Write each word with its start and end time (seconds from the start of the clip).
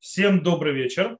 Всем 0.00 0.42
добрый 0.42 0.72
вечер. 0.72 1.18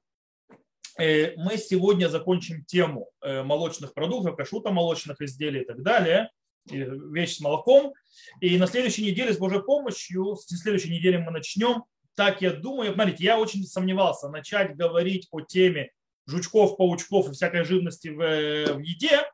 Э, 0.97 1.35
мы 1.35 1.57
сегодня 1.57 2.07
закончим 2.07 2.65
тему 2.65 3.11
э, 3.21 3.43
молочных 3.43 3.93
продуктов, 3.93 4.35
кашута 4.35 4.71
молочных 4.71 5.21
изделий 5.21 5.61
и 5.61 5.65
так 5.65 5.83
далее, 5.83 6.31
вещь 6.65 7.35
с 7.35 7.41
молоком. 7.41 7.93
И 8.39 8.57
на 8.57 8.65
следующей 8.65 9.05
неделе 9.05 9.33
с 9.33 9.37
Божьей 9.37 9.61
помощью, 9.61 10.35
с 10.35 10.47
следующей 10.47 10.89
недели 10.89 11.17
мы 11.17 11.29
начнем. 11.29 11.83
Так 12.15 12.41
я 12.41 12.53
думаю, 12.53 12.95
смотрите, 12.95 13.23
я 13.23 13.37
очень 13.37 13.63
сомневался 13.65 14.29
начать 14.29 14.75
говорить 14.75 15.27
о 15.29 15.41
теме 15.41 15.91
жучков, 16.25 16.75
паучков 16.75 17.29
и 17.29 17.33
всякой 17.33 17.65
живности 17.65 18.07
в, 18.07 18.77
в 18.77 18.79
еде, 18.79 19.31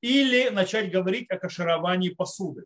или 0.00 0.48
начать 0.48 0.90
говорить 0.90 1.30
о 1.30 1.38
кашировании 1.38 2.08
посуды. 2.08 2.64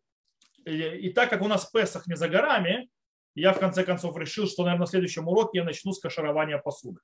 И 0.65 1.11
так 1.11 1.29
как 1.29 1.43
у 1.43 1.49
нас 1.49 1.67
Песах 1.67 2.07
не 2.07 2.17
за 2.17 2.31
горами, 2.31 2.89
я 3.35 3.53
в 3.53 3.59
конце 3.59 3.85
концов 3.85 4.17
решил, 4.17 4.47
что, 4.47 4.63
наверное, 4.63 4.85
на 4.85 4.87
следующем 4.87 5.29
уроке 5.29 5.59
я 5.59 5.65
начну 5.65 5.93
с 5.93 6.01
каширования 6.01 6.59
посуды. 6.59 7.01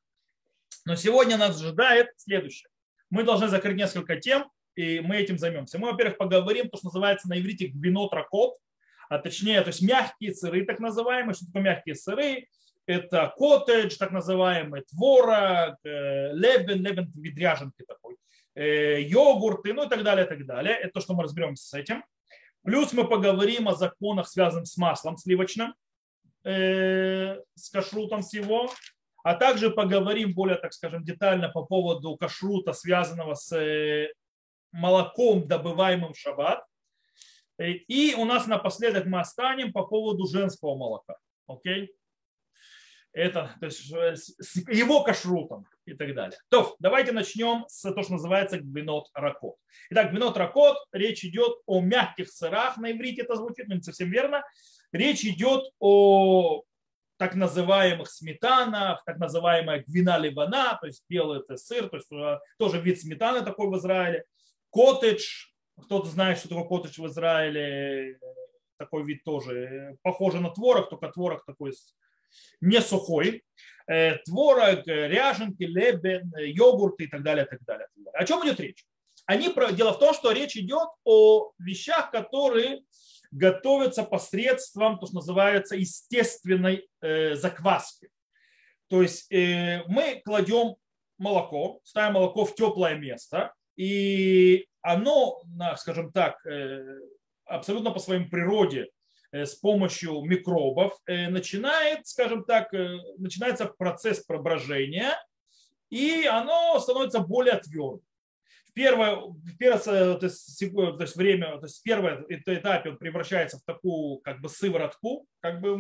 Но 0.85 0.97
сегодня 0.97 1.37
нас 1.37 1.61
ожидает 1.61 2.09
следующее. 2.17 2.69
Мы 3.11 3.25
должны 3.25 3.49
закрыть 3.49 3.77
несколько 3.77 4.17
тем, 4.17 4.51
и 4.77 5.01
мы 5.01 5.17
этим 5.17 5.39
займемся. 5.39 5.79
Мы, 5.79 5.91
во-первых, 5.91 6.19
поговорим, 6.19 6.71
то, 6.71 6.79
что 6.79 6.87
называется 6.87 7.29
на 7.29 7.39
иврите 7.39 7.67
гвинот 7.67 8.13
ракот, 8.13 8.57
а 9.09 9.19
точнее, 9.19 9.61
то 9.63 9.69
есть 9.69 9.83
мягкие 9.83 10.35
сыры, 10.35 10.65
так 10.65 10.79
называемые. 10.79 11.35
Что 11.35 11.47
такое 11.47 11.63
мягкие 11.63 11.97
сыры? 11.97 12.47
Это 12.87 13.33
коттедж, 13.37 13.97
так 13.99 14.13
называемый, 14.13 14.83
творог, 14.83 15.77
э, 15.85 16.33
лебен, 16.33 16.83
лебен 16.83 17.13
вид 17.15 17.37
ряженки 17.37 17.85
такой, 17.87 18.17
э, 18.55 19.03
йогурты, 19.03 19.73
ну 19.73 19.85
и 19.85 19.89
так 19.89 20.03
далее, 20.03 20.27
и 20.27 20.29
так 20.29 20.47
далее. 20.47 20.77
Это 20.77 20.95
то, 20.95 21.01
что 21.01 21.15
мы 21.15 21.25
разберемся 21.25 21.67
с 21.67 21.75
этим. 21.75 22.05
Плюс 22.63 22.93
мы 22.93 23.07
поговорим 23.07 23.69
о 23.69 23.75
законах, 23.75 24.29
связанных 24.29 24.69
с 24.69 24.77
маслом 24.77 25.17
сливочным 25.17 25.75
э, 26.45 27.37
с 27.55 27.71
кашрутом 27.71 28.23
всего, 28.23 28.71
а 29.23 29.35
также 29.35 29.71
поговорим 29.71 30.35
более, 30.35 30.57
так 30.57 30.73
скажем, 30.73 31.05
детально 31.05 31.49
по 31.49 31.65
поводу 31.65 32.17
кашрута, 32.17 32.73
связанного 32.73 33.35
с 33.35 33.55
э, 33.57 34.13
молоком, 34.73 35.47
добываемым 35.47 36.13
в 36.13 36.19
шаббат. 36.19 36.65
Э, 37.59 37.71
и 37.71 38.15
у 38.15 38.25
нас 38.25 38.47
напоследок 38.47 39.07
мы 39.07 39.21
останем 39.21 39.73
по 39.73 39.85
поводу 39.85 40.27
женского 40.27 40.77
молока. 40.77 41.17
Окей? 41.47 41.95
Это 43.13 43.57
то 43.59 43.67
есть, 43.67 43.91
с 43.91 44.57
его 44.69 45.03
кашрутом 45.03 45.67
и 45.85 45.95
так 45.95 46.15
далее. 46.15 46.39
То, 46.49 46.77
давайте 46.79 47.11
начнем 47.11 47.65
с 47.67 47.83
того, 47.83 48.03
что 48.05 48.13
называется 48.13 48.59
гбинот 48.59 49.09
ракот. 49.15 49.57
Итак, 49.91 50.13
гбинот 50.13 50.37
ракот, 50.37 50.77
речь 50.93 51.25
идет 51.25 51.59
о 51.67 51.81
мягких 51.81 52.31
сырах, 52.31 52.77
на 52.77 52.93
иврите 52.93 53.23
это 53.23 53.35
звучит, 53.35 53.67
но 53.67 53.75
не 53.75 53.81
совсем 53.81 54.11
верно. 54.11 54.45
Речь 54.93 55.25
идет 55.25 55.71
о 55.79 56.63
так 57.17 57.35
называемых 57.35 58.11
сметанах, 58.11 59.05
так 59.05 59.19
называемая 59.19 59.85
гвина 59.87 60.17
ливана, 60.19 60.79
то 60.81 60.87
есть 60.87 61.05
белый 61.09 61.41
это 61.41 61.57
сыр, 61.57 61.89
то 61.89 61.99
есть 61.99 62.11
э, 62.11 62.39
тоже 62.59 62.81
вид 62.81 62.99
сметаны 62.99 63.45
такой 63.45 63.69
в 63.69 63.77
Израиле. 63.77 64.25
Коттедж, 64.71 65.49
кто-то 65.79 66.07
знает, 66.07 66.39
что 66.39 66.49
такое 66.49 66.65
коттедж 66.65 66.99
в 66.99 67.07
Израиле, 67.09 68.19
такой 68.79 69.05
вид 69.05 69.23
тоже, 69.23 69.99
похоже 70.03 70.41
на 70.41 70.49
творог, 70.51 70.89
только 70.89 71.09
творог 71.09 71.45
такой 71.45 71.75
не 72.63 72.81
сухой. 72.81 73.45
Э, 73.87 74.17
творог, 74.25 74.87
ряженки, 74.87 75.65
лебен, 75.65 76.33
йогурты 76.39 77.05
и 77.05 77.07
так 77.07 77.23
далее, 77.23 77.45
так 77.45 77.63
далее. 77.65 77.87
О 78.15 78.25
чем 78.25 78.43
идет 78.47 78.61
речь? 78.61 78.87
Они, 79.27 79.55
дело 79.73 79.93
в 79.93 79.99
том, 79.99 80.15
что 80.15 80.33
речь 80.33 80.57
идет 80.57 80.89
о 81.05 81.53
вещах, 81.59 82.11
которые 82.11 82.81
готовятся 83.31 84.03
посредством, 84.03 84.99
то, 84.99 85.07
что 85.07 85.17
называется, 85.17 85.77
естественной 85.77 86.89
э, 87.01 87.35
закваски. 87.35 88.09
То 88.89 89.03
есть 89.03 89.31
э, 89.33 89.83
мы 89.87 90.21
кладем 90.25 90.77
молоко, 91.19 91.81
ставим 91.85 92.15
молоко 92.15 92.45
в 92.45 92.55
теплое 92.55 92.97
место, 92.97 93.55
и 93.77 94.67
оно, 94.83 95.43
скажем 95.77 96.13
так, 96.13 96.45
э, 96.47 96.85
абсолютно 97.45 97.91
по 97.91 97.99
своей 97.99 98.25
природе 98.25 98.89
с 99.33 99.55
помощью 99.55 100.23
микробов 100.23 100.99
начинает, 101.07 102.05
скажем 102.09 102.43
так, 102.45 102.73
начинается 103.17 103.67
процесс 103.67 104.25
проброжения, 104.25 105.17
и 105.89 106.27
оно 106.27 106.81
становится 106.81 107.21
более 107.21 107.57
твердым 107.59 108.03
первое, 108.75 109.23
первое 109.59 110.17
то, 110.17 110.27
есть, 110.27 110.59
то 110.59 111.01
есть 111.01 111.17
время, 111.17 111.59
то 111.59 111.67
есть 111.67 111.83
первое 111.83 112.25
этапе 112.29 112.91
он 112.91 112.99
превращается 112.99 113.59
в 113.59 113.63
такую 113.65 114.19
как 114.19 114.41
бы 114.41 114.49
сыворотку, 114.49 115.27
как 115.41 115.61
бы, 115.61 115.77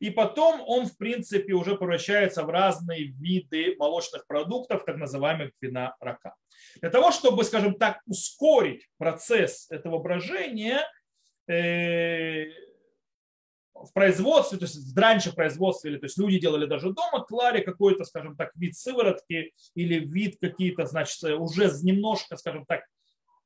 и 0.00 0.10
потом 0.10 0.62
он 0.66 0.86
в 0.86 0.96
принципе 0.96 1.52
уже 1.52 1.76
превращается 1.76 2.42
в 2.44 2.50
разные 2.50 3.04
виды 3.04 3.76
молочных 3.78 4.26
продуктов, 4.26 4.84
так 4.84 4.96
называемых 4.96 5.50
вина 5.60 5.94
рака. 6.00 6.34
Для 6.80 6.90
того, 6.90 7.10
чтобы, 7.10 7.44
скажем 7.44 7.74
так, 7.74 8.00
ускорить 8.06 8.88
процесс 8.96 9.70
этого 9.70 9.98
брожения, 9.98 10.80
э, 11.46 12.46
в 13.84 13.92
производстве, 13.92 14.58
то 14.58 14.64
есть 14.64 14.96
раньше 14.96 15.30
в 15.30 15.34
производстве, 15.34 15.98
то 15.98 16.06
есть 16.06 16.18
люди 16.18 16.38
делали 16.38 16.66
даже 16.66 16.92
дома, 16.92 17.24
клали 17.24 17.60
какой-то, 17.62 18.04
скажем 18.04 18.36
так, 18.36 18.50
вид 18.54 18.76
сыворотки 18.76 19.52
или 19.74 20.00
вид 20.00 20.36
какие-то, 20.40 20.86
значит, 20.86 21.22
уже 21.38 21.70
немножко, 21.82 22.36
скажем 22.36 22.64
так, 22.66 22.82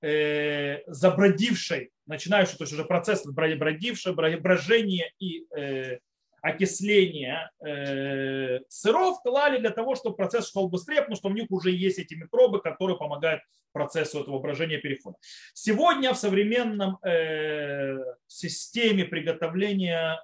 э, 0.02 0.82
забродившей, 0.86 1.90
начинающий, 2.06 2.56
то 2.56 2.64
есть 2.64 2.72
уже 2.72 2.84
процесс 2.84 3.24
бродивший, 3.24 4.14
брожение 4.14 5.12
и 5.18 5.46
э, 5.56 5.98
окисление 6.44 7.50
э, 7.66 8.60
сыров 8.68 9.22
клали 9.22 9.58
для 9.58 9.70
того, 9.70 9.94
чтобы 9.94 10.14
процесс 10.14 10.52
шел 10.52 10.68
быстрее, 10.68 11.00
потому 11.00 11.16
что 11.16 11.28
у 11.28 11.32
них 11.32 11.46
уже 11.50 11.70
есть 11.70 11.98
эти 11.98 12.12
микробы, 12.14 12.60
которые 12.60 12.98
помогают 12.98 13.40
процессу 13.72 14.20
этого 14.20 14.38
брожения 14.40 14.78
перехода. 14.78 15.16
Сегодня 15.54 16.12
в 16.12 16.18
современном 16.18 16.98
э, 17.02 17.96
системе 18.26 19.06
приготовления 19.06 20.22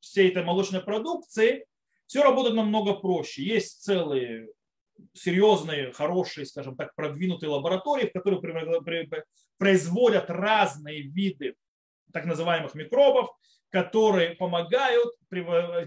всей 0.00 0.30
этой 0.30 0.42
молочной 0.42 0.82
продукции 0.82 1.64
все 2.06 2.24
работает 2.24 2.56
намного 2.56 2.94
проще. 2.94 3.44
Есть 3.44 3.84
целые 3.84 4.48
серьезные, 5.12 5.92
хорошие, 5.92 6.44
скажем 6.44 6.74
так, 6.74 6.92
продвинутые 6.96 7.50
лаборатории, 7.50 8.08
в 8.08 8.12
которых 8.12 8.42
производят 9.58 10.28
разные 10.28 11.02
виды 11.02 11.54
так 12.12 12.24
называемых 12.24 12.74
микробов, 12.74 13.30
которые 13.70 14.30
помогают 14.34 15.14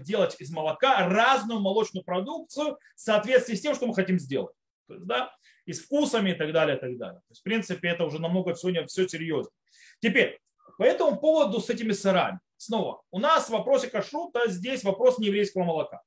делать 0.00 0.36
из 0.40 0.50
молока 0.50 1.08
разную 1.08 1.60
молочную 1.60 2.04
продукцию 2.04 2.78
в 2.96 3.00
соответствии 3.00 3.54
с 3.54 3.60
тем, 3.60 3.74
что 3.74 3.86
мы 3.86 3.94
хотим 3.94 4.18
сделать. 4.18 4.54
То 4.88 4.94
есть, 4.94 5.06
да, 5.06 5.34
и 5.66 5.72
с 5.72 5.80
вкусами 5.80 6.30
и 6.30 6.34
так 6.34 6.52
далее, 6.52 6.76
и 6.76 6.80
так 6.80 6.96
далее. 6.98 7.20
То 7.20 7.30
есть, 7.30 7.40
в 7.40 7.44
принципе, 7.44 7.88
это 7.88 8.04
уже 8.04 8.20
намного 8.20 8.54
сегодня 8.54 8.86
все 8.86 9.08
серьезно. 9.08 9.50
Теперь, 10.00 10.40
по 10.78 10.82
этому 10.82 11.18
поводу 11.18 11.60
с 11.60 11.70
этими 11.70 11.92
сырами. 11.92 12.40
Снова, 12.56 13.02
у 13.10 13.18
нас 13.18 13.46
в 13.46 13.50
вопросе 13.50 13.88
кашрута 13.88 14.48
здесь 14.48 14.84
вопрос 14.84 15.18
нееврейского 15.18 15.64
молока. 15.64 16.02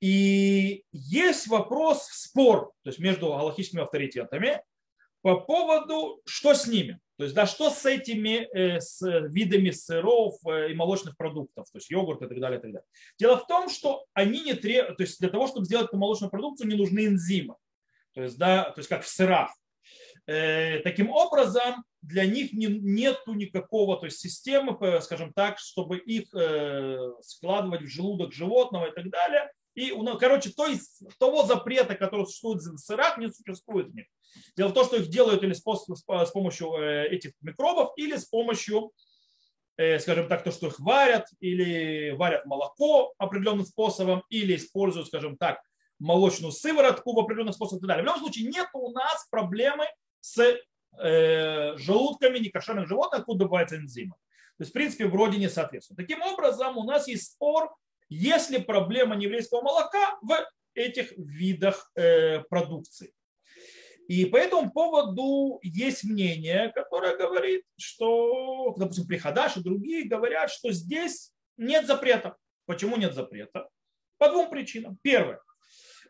И 0.00 0.84
есть 0.92 1.46
вопрос, 1.48 2.08
спор 2.10 2.72
то 2.82 2.90
есть 2.90 2.98
между 2.98 3.28
галактическими 3.28 3.82
авторитетами 3.82 4.62
по 5.22 5.40
поводу, 5.40 6.22
что 6.24 6.54
с 6.54 6.66
ними. 6.66 6.98
То 7.20 7.24
есть, 7.24 7.36
да, 7.36 7.44
что 7.44 7.68
с 7.68 7.84
этими 7.84 8.48
э, 8.56 8.80
с 8.80 9.02
видами 9.28 9.70
сыров 9.72 10.36
э, 10.46 10.70
и 10.70 10.74
молочных 10.74 11.18
продуктов, 11.18 11.70
то 11.70 11.76
есть 11.76 11.90
йогурт 11.90 12.22
и 12.22 12.26
так 12.26 12.40
далее, 12.40 12.58
и 12.58 12.62
так 12.62 12.72
далее. 12.72 12.86
Дело 13.18 13.36
в 13.36 13.46
том, 13.46 13.68
что 13.68 14.06
они 14.14 14.40
не 14.40 14.54
требуют, 14.54 14.96
то 14.96 15.02
есть 15.02 15.20
для 15.20 15.28
того, 15.28 15.46
чтобы 15.46 15.66
сделать 15.66 15.88
эту 15.88 15.98
молочную 15.98 16.30
продукцию, 16.30 16.68
не 16.68 16.76
нужны 16.76 17.04
энзимы. 17.04 17.56
То 18.14 18.22
есть, 18.22 18.38
да, 18.38 18.70
то 18.70 18.78
есть 18.78 18.88
как 18.88 19.02
в 19.02 19.06
сырах. 19.06 19.50
Э, 20.26 20.78
таким 20.78 21.10
образом, 21.10 21.84
для 22.00 22.24
них 22.24 22.54
не, 22.54 22.68
нету 22.68 23.34
никакого 23.34 23.98
то 23.98 24.06
есть 24.06 24.18
системы, 24.18 24.78
скажем 25.02 25.34
так, 25.34 25.58
чтобы 25.58 25.98
их 25.98 26.28
складывать 27.20 27.82
в 27.82 27.88
желудок 27.88 28.32
животного 28.32 28.86
и 28.86 28.94
так 28.94 29.10
далее. 29.10 29.52
И, 29.74 29.92
ну, 29.92 30.18
короче, 30.18 30.50
то 30.50 30.66
есть 30.66 31.02
того 31.18 31.44
запрета, 31.44 31.94
который 31.94 32.26
существует 32.26 32.60
в 32.60 32.78
сырах, 32.78 33.18
не 33.18 33.30
существует 33.30 33.88
в 33.88 33.94
них. 33.94 34.06
Дело 34.56 34.68
в 34.68 34.74
том, 34.74 34.84
что 34.84 34.96
их 34.96 35.08
делают 35.08 35.42
или 35.42 35.52
с, 35.52 35.62
с 35.62 36.30
помощью 36.30 36.74
э, 36.74 37.08
этих 37.08 37.32
микробов, 37.40 37.92
или 37.96 38.16
с 38.16 38.24
помощью, 38.24 38.92
э, 39.76 39.98
скажем 40.00 40.28
так, 40.28 40.42
то, 40.42 40.50
что 40.50 40.66
их 40.66 40.80
варят, 40.80 41.26
или 41.40 42.10
варят 42.10 42.46
молоко 42.46 43.14
определенным 43.18 43.64
способом, 43.64 44.24
или 44.28 44.56
используют, 44.56 45.06
скажем 45.06 45.36
так, 45.36 45.60
молочную 46.00 46.52
сыворотку 46.52 47.14
в 47.14 47.18
определенных 47.20 47.54
способах 47.54 47.78
и 47.78 47.80
так 47.82 47.88
далее. 47.88 48.02
В 48.02 48.06
любом 48.06 48.20
случае 48.20 48.50
нет 48.50 48.68
у 48.72 48.90
нас 48.90 49.28
проблемы 49.30 49.84
с 50.20 50.58
э, 50.98 51.76
желудками 51.76 52.38
некошерных 52.38 52.88
животных, 52.88 53.20
откуда 53.20 53.40
добываются 53.40 53.76
энзимы. 53.76 54.14
То 54.58 54.62
есть, 54.62 54.70
в 54.70 54.74
принципе, 54.74 55.06
вроде 55.06 55.38
не 55.38 55.48
соответствует. 55.48 55.96
Таким 55.96 56.22
образом, 56.22 56.76
у 56.76 56.84
нас 56.84 57.06
есть 57.06 57.32
спор 57.32 57.74
есть 58.10 58.50
ли 58.50 58.58
проблема 58.58 59.16
нееврейского 59.16 59.62
молока 59.62 60.18
в 60.20 60.36
этих 60.74 61.12
видах 61.16 61.90
э, 61.94 62.40
продукции. 62.40 63.14
И 64.08 64.24
по 64.24 64.36
этому 64.36 64.72
поводу 64.72 65.60
есть 65.62 66.02
мнение, 66.02 66.72
которое 66.74 67.16
говорит, 67.16 67.64
что, 67.78 68.74
допустим, 68.76 69.06
Приходаш 69.06 69.56
и 69.56 69.62
другие 69.62 70.08
говорят, 70.08 70.50
что 70.50 70.72
здесь 70.72 71.32
нет 71.56 71.86
запрета. 71.86 72.36
Почему 72.66 72.96
нет 72.96 73.14
запрета? 73.14 73.68
По 74.18 74.28
двум 74.28 74.50
причинам. 74.50 74.98
Первое. 75.02 75.40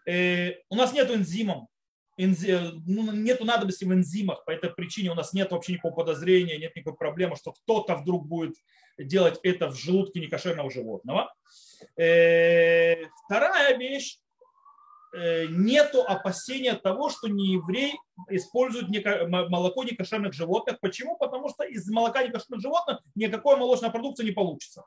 Э, 0.07 0.55
у 0.71 0.77
нас 0.77 0.95
нет 0.95 1.11
энзимов, 1.11 1.69
ну, 2.27 3.13
нет 3.13 3.41
надобности 3.41 3.85
в 3.85 3.93
энзимах, 3.93 4.45
по 4.45 4.51
этой 4.51 4.71
причине 4.71 5.11
у 5.11 5.15
нас 5.15 5.33
нет 5.33 5.51
вообще 5.53 5.73
никакого 5.73 5.95
подозрения, 5.95 6.59
нет 6.59 6.75
никакой 6.77 6.97
проблемы, 6.97 7.37
что 7.37 7.53
кто-то 7.53 7.97
вдруг 7.97 8.27
будет 8.27 8.57
делать 8.99 9.39
это 9.43 9.69
в 9.69 9.77
желудке 9.77 10.21
некошерного 10.21 10.71
животного. 10.71 11.33
Э, 11.97 13.07
вторая 13.25 13.77
вещь, 13.79 14.19
э, 15.15 15.47
нету 15.47 16.03
опасения 16.03 16.75
того, 16.75 17.11
что 17.11 17.29
не 17.29 17.55
еврей 17.55 17.95
использует 18.29 18.89
молоко 19.29 19.85
некошерных 19.85 20.35
животных. 20.35 20.79
Почему? 20.81 21.17
Потому 21.17 21.49
что 21.49 21.65
из 21.65 21.89
молока 21.89 22.23
некошерных 22.23 22.61
животных 22.61 23.01
никакой 23.15 23.57
молочной 23.57 23.91
продукции 23.91 24.25
не 24.25 24.33
получится. 24.33 24.85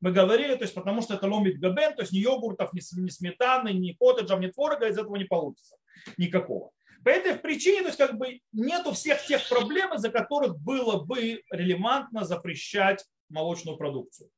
Мы 0.00 0.12
говорили, 0.12 0.54
то 0.54 0.62
есть 0.62 0.72
потому 0.72 1.02
что 1.02 1.12
это 1.12 1.26
ломит 1.26 1.60
габен, 1.60 1.94
то 1.94 2.00
есть 2.00 2.12
ни 2.12 2.18
йогуртов, 2.18 2.72
ни 2.72 2.80
сметаны, 2.80 3.70
ни 3.74 3.92
коттеджев, 3.92 4.40
ни 4.40 4.46
творога 4.46 4.88
из 4.88 4.96
этого 4.96 5.16
не 5.16 5.24
получится 5.24 5.76
никакого. 6.16 6.70
По 7.04 7.08
этой 7.08 7.34
причине, 7.36 7.80
то 7.80 7.86
есть 7.86 7.98
как 7.98 8.18
бы 8.18 8.40
нету 8.52 8.92
всех 8.92 9.24
тех 9.26 9.48
проблем, 9.48 9.94
из-за 9.94 10.10
которых 10.10 10.58
было 10.58 11.02
бы 11.02 11.42
релевантно 11.50 12.24
запрещать 12.24 13.04
молочную 13.28 13.78
продукцию. 13.78 14.30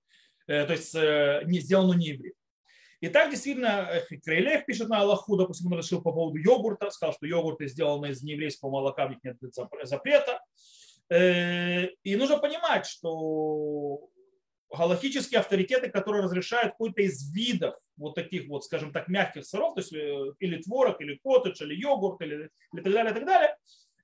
Э, 0.46 0.64
то 0.64 0.72
есть 0.72 0.94
э, 0.94 1.42
не 1.46 1.60
сделанную 1.60 1.98
не 1.98 2.08
евреем. 2.08 2.34
И 3.00 3.08
так 3.08 3.30
действительно 3.30 3.90
Крейлев 4.24 4.64
пишет 4.64 4.88
на 4.88 5.00
Аллаху, 5.00 5.36
допустим, 5.36 5.72
он 5.72 5.78
решил 5.78 6.00
по 6.00 6.12
поводу 6.12 6.38
йогурта, 6.38 6.88
сказал, 6.90 7.14
что 7.14 7.26
йогурты 7.26 7.66
сделаны 7.66 8.10
из 8.10 8.22
нееврейского 8.22 8.70
молока, 8.70 9.06
в 9.06 9.10
них 9.10 9.18
нет 9.24 9.36
запрета. 9.82 10.40
Э, 11.08 11.88
и 12.04 12.14
нужно 12.14 12.38
понимать, 12.38 12.86
что 12.86 14.08
галактические 14.76 15.40
авторитеты, 15.40 15.90
которые 15.90 16.22
разрешают 16.22 16.72
какой-то 16.72 17.02
из 17.02 17.32
видов 17.32 17.74
вот 17.96 18.14
таких 18.14 18.48
вот, 18.48 18.64
скажем 18.64 18.92
так, 18.92 19.08
мягких 19.08 19.44
сыров, 19.44 19.74
то 19.74 19.80
есть 19.80 19.92
или 19.92 20.62
творог, 20.62 21.00
или 21.00 21.18
коттедж, 21.22 21.62
или 21.62 21.74
йогурт, 21.74 22.20
или, 22.22 22.50
или 22.72 22.82
так 22.82 22.92
далее, 22.92 23.14
так 23.14 23.26
далее, 23.26 23.56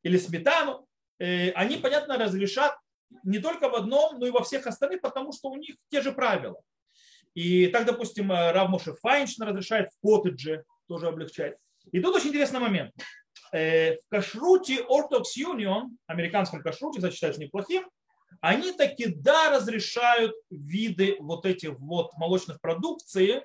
или 0.02 0.16
сметану, 0.18 0.86
они, 1.18 1.76
понятно, 1.76 2.18
разрешат 2.18 2.78
не 3.24 3.38
только 3.38 3.68
в 3.68 3.74
одном, 3.74 4.18
но 4.18 4.26
и 4.26 4.30
во 4.30 4.42
всех 4.44 4.66
остальных, 4.66 5.00
потому 5.00 5.32
что 5.32 5.48
у 5.48 5.56
них 5.56 5.76
те 5.90 6.02
же 6.02 6.12
правила. 6.12 6.60
И 7.34 7.68
так, 7.68 7.86
допустим, 7.86 8.30
Рав 8.30 8.68
Моше 8.68 8.94
Файншин 8.94 9.46
разрешает 9.46 9.88
в 9.90 10.00
коттедже, 10.00 10.64
тоже 10.86 11.08
облегчает. 11.08 11.56
И 11.92 12.00
тут 12.00 12.16
очень 12.16 12.30
интересный 12.30 12.60
момент. 12.60 12.92
Э, 13.52 13.94
в 13.94 14.08
кашруте 14.10 14.82
Orthodox 14.82 15.24
Union, 15.38 15.90
американском 16.06 16.62
кашруте, 16.62 17.00
зачитается 17.00 17.40
неплохим, 17.40 17.88
они 18.40 18.72
таки 18.72 19.06
да 19.06 19.50
разрешают 19.50 20.34
виды 20.50 21.16
вот 21.20 21.46
этих 21.46 21.78
вот 21.78 22.12
молочных 22.16 22.60
продукций 22.60 23.42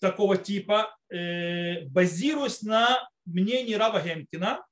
такого 0.00 0.36
типа, 0.36 0.96
э, 1.10 1.84
базируясь 1.86 2.62
на 2.62 3.08
мнении 3.24 3.74
Рава 3.74 4.00
Гемкина, 4.00 4.64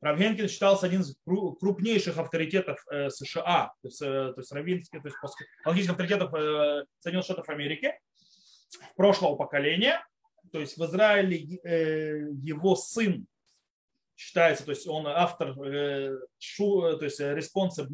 Равгенкин 0.00 0.48
считался 0.48 0.86
один 0.86 1.02
из 1.02 1.14
крупнейших 1.26 2.16
авторитетов 2.16 2.82
э, 2.90 3.10
США, 3.10 3.72
то 3.82 3.88
есть, 3.88 4.00
э, 4.00 4.04
то 4.04 4.34
есть 4.38 4.50
раввинских, 4.52 5.02
то 5.02 5.08
есть 5.08 5.18
логических 5.64 5.92
авторитетов 5.92 6.30
Соединенных 7.00 7.24
Штатов 7.24 7.48
Америки 7.48 7.92
прошлого 8.96 9.36
поколения. 9.36 10.04
То 10.52 10.60
есть 10.60 10.78
в 10.78 10.84
Израиле 10.86 11.36
его 11.36 12.74
сын 12.74 13.26
считается, 14.16 14.64
то 14.64 14.70
есть 14.70 14.86
он 14.86 15.06
автор 15.06 15.54
то 15.54 17.04
есть 17.04 17.20
Responsive 17.20 17.88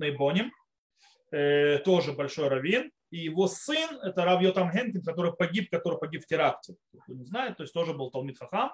Боним, 1.31 1.83
тоже 1.85 2.13
большой 2.13 2.49
раввин. 2.49 2.91
И 3.11 3.19
его 3.19 3.47
сын, 3.47 4.01
это 4.03 4.25
Рав 4.25 4.43
Йотам 4.43 4.71
Генкин, 4.71 5.03
который 5.03 5.33
погиб, 5.33 5.71
который 5.71 5.99
погиб 5.99 6.23
в 6.23 6.27
теракте. 6.27 6.75
Кто 7.05 7.15
не 7.15 7.25
знает, 7.25 7.57
то 7.57 7.63
есть 7.63 7.73
тоже 7.73 7.95
был 7.95 8.11
Талмит 8.11 8.39
Хахам. 8.39 8.73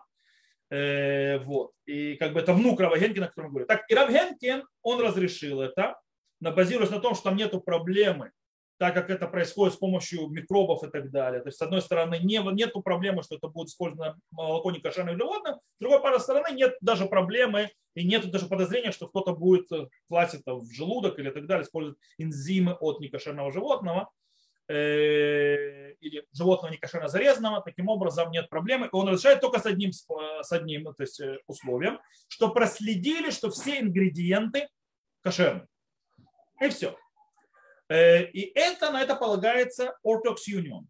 Э, 0.70 1.38
вот. 1.40 1.72
И 1.84 2.16
как 2.16 2.32
бы 2.32 2.40
это 2.40 2.54
внук 2.54 2.80
Рава 2.80 2.98
Генкина, 2.98 3.26
о 3.26 3.28
котором 3.28 3.50
говорю. 3.50 3.66
Так, 3.66 3.84
и 3.90 3.94
Рав 3.94 4.10
Генкин, 4.10 4.64
он 4.82 5.00
разрешил 5.00 5.60
это, 5.60 6.00
базируясь 6.40 6.90
на 6.90 7.00
том, 7.00 7.14
что 7.14 7.24
там 7.24 7.36
нету 7.36 7.60
проблемы, 7.60 8.32
так 8.82 8.94
как 8.94 9.10
это 9.10 9.28
происходит 9.28 9.74
с 9.74 9.76
помощью 9.76 10.26
микробов 10.26 10.82
и 10.82 10.90
так 10.90 11.12
далее. 11.12 11.40
То 11.40 11.50
есть, 11.50 11.58
с 11.58 11.62
одной 11.62 11.80
стороны, 11.80 12.18
не, 12.18 12.38
нету 12.52 12.82
проблемы, 12.82 13.22
что 13.22 13.36
это 13.36 13.46
будет 13.46 13.68
использовано 13.68 14.18
молоко 14.32 14.72
некошерных 14.72 15.16
животных, 15.16 15.58
с 15.76 15.78
другой 15.78 16.18
стороны, 16.18 16.52
нет 16.52 16.74
даже 16.80 17.06
проблемы 17.06 17.70
и 17.94 18.04
нет 18.04 18.28
даже 18.32 18.46
подозрения, 18.46 18.90
что 18.90 19.06
кто-то 19.06 19.36
будет 19.36 19.68
класть 20.08 20.34
это 20.34 20.56
в 20.56 20.68
желудок 20.72 21.20
или 21.20 21.30
так 21.30 21.46
далее, 21.46 21.62
использовать 21.62 21.96
энзимы 22.18 22.72
от 22.72 22.98
некошерного 22.98 23.52
животного. 23.52 24.10
Э, 24.66 25.92
или 26.00 26.26
животного 26.32 26.72
некошерно 26.72 27.06
зарезанного, 27.06 27.62
таким 27.62 27.86
образом 27.86 28.32
нет 28.32 28.50
проблемы. 28.50 28.88
Он 28.90 29.06
разрешает 29.06 29.40
только 29.40 29.60
с 29.60 29.66
одним, 29.66 29.92
с 29.92 30.50
одним 30.50 30.92
то 30.92 31.04
есть, 31.04 31.20
э, 31.20 31.38
условием, 31.46 32.00
что 32.26 32.48
проследили, 32.48 33.30
что 33.30 33.48
все 33.48 33.78
ингредиенты 33.78 34.68
кошерны. 35.22 35.68
И 36.60 36.68
все. 36.68 36.96
Э, 37.92 38.24
и 38.24 38.52
это, 38.58 38.90
на 38.90 39.02
это 39.02 39.14
полагается 39.16 39.94
Orthodox 40.06 40.48
Union 40.48 40.84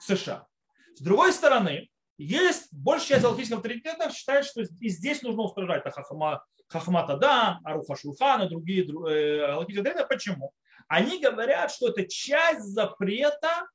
США. 0.00 0.46
С 0.94 1.00
другой 1.00 1.32
стороны, 1.32 1.88
есть 2.18 2.68
большая 2.72 3.08
часть 3.08 3.22
галактических 3.22 3.56
авторитетов 3.56 4.12
считает, 4.12 4.44
что 4.44 4.60
и 4.60 4.88
здесь 4.88 5.22
нужно 5.22 5.42
устражать 5.42 5.82
Хахма, 5.84 6.44
Хахмата 6.68 7.16
Да, 7.16 7.60
Аруха 7.64 7.96
Шулхан 7.96 8.42
и 8.42 8.48
другие 8.48 8.84
галактические 8.84 9.84
авторитеты. 9.84 10.06
Почему? 10.06 10.52
они 10.88 11.20
говорят, 11.20 11.70
что 11.70 11.88
это 11.88 12.06
часть 12.06 12.64
запрета 12.64 13.66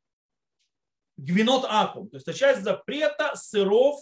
гвинот 1.17 1.65
акум, 1.67 2.09
то 2.09 2.17
есть 2.17 2.27
это 2.27 2.37
часть 2.37 2.61
запрета 2.61 3.35
сыров 3.35 3.99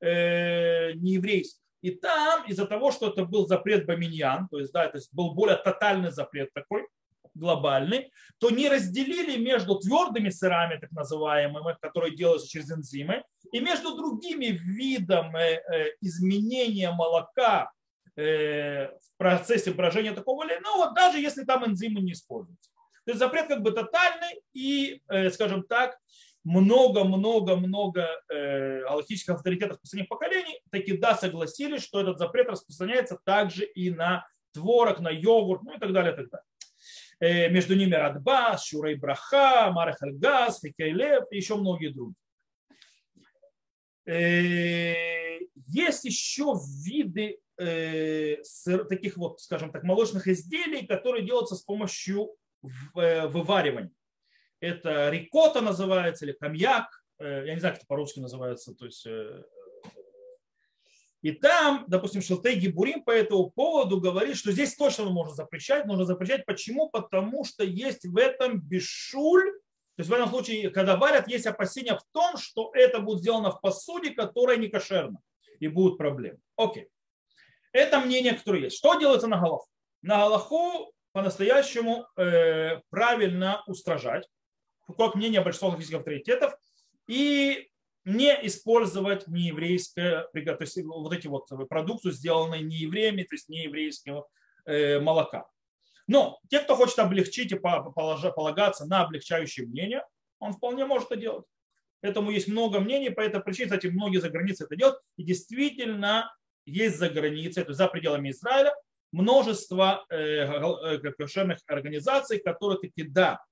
э, 0.00 0.94
нееврейских. 0.94 1.60
И 1.80 1.92
там 1.92 2.44
из-за 2.46 2.66
того, 2.66 2.90
что 2.90 3.08
это 3.08 3.24
был 3.24 3.46
запрет 3.46 3.86
баминьян, 3.86 4.48
то 4.48 4.58
есть, 4.58 4.72
да, 4.72 4.88
то 4.88 4.98
есть 4.98 5.14
был 5.14 5.32
более 5.32 5.56
тотальный 5.56 6.10
запрет 6.10 6.52
такой, 6.52 6.86
глобальный, 7.34 8.12
то 8.38 8.50
не 8.50 8.68
разделили 8.68 9.36
между 9.36 9.78
твердыми 9.78 10.30
сырами, 10.30 10.78
так 10.78 10.90
называемыми, 10.92 11.76
которые 11.80 12.16
делаются 12.16 12.48
через 12.48 12.70
энзимы, 12.70 13.24
и 13.52 13.60
между 13.60 13.96
другими 13.96 14.46
видами 14.46 15.54
э, 15.54 15.94
изменения 16.00 16.90
молока 16.90 17.70
Э, 18.20 18.88
в 18.88 19.16
процессе 19.16 19.70
брожения 19.70 20.12
такого 20.12 20.44
или 20.44 20.58
иного, 20.58 20.92
даже 20.92 21.18
если 21.18 21.44
там 21.44 21.64
энзимы 21.64 22.00
не 22.00 22.12
используются. 22.12 22.70
То 23.04 23.12
есть 23.12 23.18
запрет 23.18 23.46
как 23.46 23.62
бы 23.62 23.70
тотальный 23.70 24.42
и, 24.52 25.00
э, 25.08 25.30
скажем 25.30 25.62
так, 25.62 25.96
много-много-много 26.44 28.08
э, 28.28 28.82
аллахических 28.82 29.34
авторитетов 29.34 29.80
последних 29.80 30.08
поколений 30.08 30.60
таки 30.70 30.96
да 30.96 31.14
согласились, 31.14 31.82
что 31.82 32.00
этот 32.00 32.18
запрет 32.18 32.48
распространяется 32.48 33.18
также 33.24 33.64
и 33.64 33.90
на 33.90 34.26
творог, 34.52 35.00
на 35.00 35.08
йогурт, 35.08 35.62
ну 35.62 35.76
и 35.76 35.78
так 35.78 35.92
далее, 35.92 36.12
и 36.12 36.16
так 36.16 36.28
далее. 36.30 36.46
Между 37.20 37.76
ними 37.76 37.94
Радбас, 37.94 38.64
Шурей 38.66 38.94
Браха, 38.94 39.70
Марах 39.72 40.02
Альгаз, 40.02 40.60
Хикейлев 40.60 41.24
и 41.30 41.36
еще 41.36 41.56
многие 41.56 41.88
другие. 41.88 42.16
Есть 45.66 46.04
еще 46.04 46.54
виды 46.84 47.38
э, 47.58 48.36
таких 48.88 49.16
вот, 49.16 49.40
скажем 49.40 49.70
так, 49.70 49.84
молочных 49.84 50.26
изделий, 50.26 50.86
которые 50.86 51.24
делаются 51.24 51.54
с 51.54 51.62
помощью 51.62 52.34
э, 52.96 53.26
вываривания. 53.28 53.92
Это 54.60 55.10
рикота 55.10 55.60
называется 55.60 56.24
или 56.24 56.32
камьяк, 56.32 56.88
э, 57.18 57.44
я 57.46 57.54
не 57.54 57.60
знаю, 57.60 57.74
как 57.74 57.82
это 57.82 57.86
по-русски 57.86 58.20
называется, 58.20 58.74
то 58.74 58.86
есть 58.86 59.06
и 61.22 61.32
там, 61.32 61.84
допустим, 61.86 62.22
Шилтей 62.22 62.56
Гибурим 62.56 63.02
по 63.02 63.10
этому 63.10 63.50
поводу 63.50 64.00
говорит, 64.00 64.36
что 64.36 64.52
здесь 64.52 64.74
точно 64.74 65.04
можно 65.04 65.34
запрещать. 65.34 65.84
Нужно 65.84 66.06
запрещать. 66.06 66.46
Почему? 66.46 66.88
Потому 66.88 67.44
что 67.44 67.62
есть 67.62 68.06
в 68.06 68.16
этом 68.16 68.60
бешуль. 68.60 69.52
То 69.96 70.00
есть 70.02 70.10
в 70.10 70.14
этом 70.14 70.30
случае, 70.30 70.70
когда 70.70 70.96
варят, 70.96 71.28
есть 71.28 71.46
опасения 71.46 71.94
в 71.94 72.02
том, 72.12 72.38
что 72.38 72.70
это 72.72 73.00
будет 73.00 73.20
сделано 73.20 73.50
в 73.50 73.60
посуде, 73.60 74.10
которая 74.10 74.56
не 74.56 74.68
кошерна. 74.68 75.18
И 75.58 75.68
будут 75.68 75.98
проблемы. 75.98 76.38
Окей. 76.56 76.88
Это 77.72 78.00
мнение, 78.00 78.32
которое 78.32 78.62
есть. 78.62 78.78
Что 78.78 78.98
делается 78.98 79.26
на 79.26 79.38
Галаху? 79.38 79.68
На 80.00 80.16
Галаху 80.16 80.94
по-настоящему 81.12 82.06
э, 82.16 82.80
правильно 82.88 83.62
устражать, 83.66 84.26
как 84.96 85.14
мнение 85.14 85.42
большинства 85.42 85.68
логических 85.68 85.98
авторитетов, 85.98 86.54
и 87.06 87.69
не 88.04 88.34
использовать 88.46 89.26
нееврейское, 89.28 90.28
то 90.32 90.56
есть 90.60 90.78
вот 90.84 91.12
эти 91.12 91.26
вот 91.26 91.48
продукцию, 91.68 92.12
сделанные 92.12 92.62
неевреями, 92.62 93.22
то 93.22 93.34
есть 93.34 93.48
нееврейского 93.48 94.26
э, 94.64 95.00
молока. 95.00 95.46
Но 96.06 96.40
те, 96.48 96.60
кто 96.60 96.76
хочет 96.76 96.98
облегчить 96.98 97.52
и 97.52 97.56
полагаться 97.56 98.86
на 98.86 99.02
облегчающее 99.02 99.66
мнение, 99.66 100.04
он 100.38 100.54
вполне 100.54 100.86
может 100.86 101.10
это 101.10 101.20
делать. 101.20 101.46
Поэтому 102.00 102.30
есть 102.30 102.48
много 102.48 102.80
мнений, 102.80 103.10
по 103.10 103.20
этой 103.20 103.40
причине, 103.40 103.66
кстати, 103.66 103.88
многие 103.88 104.18
за 104.18 104.30
границей 104.30 104.64
это 104.64 104.74
делают. 104.74 104.98
И 105.16 105.22
действительно 105.22 106.34
есть 106.64 106.96
за 106.96 107.10
границей, 107.10 107.62
то 107.62 107.70
есть 107.70 107.78
за 107.78 107.88
пределами 107.88 108.30
Израиля, 108.30 108.74
множество 109.12 110.06
э, 110.08 110.16
э, 110.16 111.12
кошерных 111.12 111.58
организаций, 111.66 112.38
которые 112.38 112.80
таки, 112.80 113.02
да, 113.02 113.44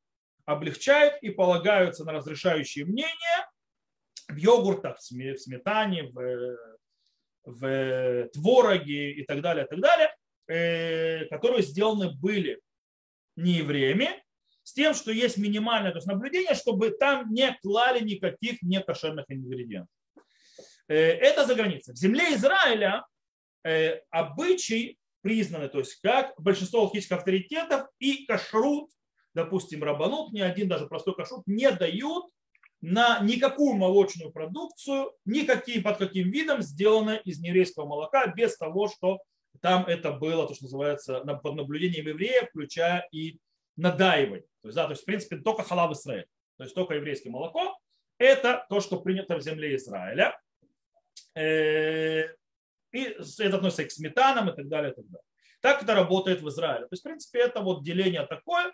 облегчают 0.47 1.15
и 1.21 1.31
полагаются 1.31 2.05
на 2.05 2.13
разрешающие 2.13 2.87
мнения 2.87 3.49
в 4.29 4.37
йогуртах, 4.37 4.99
в 4.99 5.03
сметане, 5.03 6.05
в, 6.05 6.57
в 7.45 8.29
твороге 8.33 9.13
и 9.13 9.25
так 9.25 9.41
далее, 9.41 9.65
и 9.65 9.69
так 9.69 9.81
далее, 9.81 10.15
э, 10.49 11.25
которые 11.27 11.63
сделаны 11.63 12.11
были 12.11 12.61
не 13.37 13.53
евреями, 13.53 14.23
с 14.63 14.75
тем, 14.75 14.93
что 14.93 15.11
есть 15.11 15.39
минимальное 15.39 15.93
то 15.93 15.99
есть 15.99 16.07
наблюдение, 16.07 16.55
чтобы 16.55 16.91
там 16.91 17.33
не 17.33 17.57
клали 17.63 18.01
никаких 18.05 18.61
некошерных 18.61 19.25
ингредиентов. 19.29 19.89
Э, 20.89 20.95
это 20.95 21.47
за 21.47 21.55
границей. 21.55 21.95
В 21.95 21.97
земле 21.97 22.35
Израиля 22.35 23.07
э, 23.65 24.01
обычай 24.11 24.99
признаны, 25.23 25.69
то 25.69 25.79
есть 25.79 26.01
как 26.03 26.35
большинство 26.39 26.83
алхимических 26.83 27.17
авторитетов 27.17 27.87
и 27.99 28.27
кашрут, 28.27 28.91
допустим, 29.35 29.83
рабанут, 29.83 30.33
ни 30.33 30.41
один 30.41 30.69
даже 30.69 30.87
простой 30.87 31.15
кашрут 31.15 31.47
не 31.47 31.71
дают 31.71 32.27
на 32.81 33.21
никакую 33.21 33.75
молочную 33.75 34.31
продукцию, 34.31 35.13
никаким, 35.25 35.83
под 35.83 35.99
каким 35.99 36.31
видом 36.31 36.63
сделано 36.63 37.17
из 37.25 37.41
нееврейского 37.41 37.87
молока, 37.87 38.27
без 38.29 38.57
того, 38.57 38.89
что 38.89 39.19
там 39.61 39.85
это 39.87 40.13
было, 40.13 40.47
то, 40.47 40.55
что 40.55 40.65
называется, 40.65 41.21
под 41.21 41.55
наблюдением 41.55 42.07
евреев, 42.07 42.49
включая 42.51 43.09
и 43.11 43.39
надаивание. 43.77 44.47
То 44.63 44.69
есть, 44.69 44.77
да, 44.77 44.85
то 44.85 44.91
есть, 44.91 45.03
в 45.03 45.07
принципе, 45.07 45.37
только 45.37 45.63
халав 45.63 45.93
Израиль, 45.93 46.27
то 46.57 46.65
есть 46.65 46.75
только 46.75 46.95
еврейское 46.95 47.31
молоко, 47.31 47.77
это 48.19 48.67
то, 48.69 48.81
что 48.81 49.01
принято 49.01 49.37
в 49.37 49.41
земле 49.41 49.77
Израиля. 49.77 50.39
Э, 51.35 52.25
и 52.93 53.05
это 53.05 53.57
относится 53.57 53.85
к 53.85 53.93
сметанам 53.93 54.51
и 54.51 54.57
так 54.57 54.69
далее, 54.69 54.93
и 54.93 54.95
так 54.95 55.07
далее. 55.07 55.25
Так 55.61 55.83
это 55.83 55.95
работает 55.95 56.41
в 56.41 56.49
Израиле. 56.49 56.87
То 56.87 56.93
есть, 56.93 57.03
в 57.03 57.05
принципе, 57.05 57.41
это 57.41 57.61
вот 57.61 57.83
деление 57.83 58.27
такое. 58.27 58.73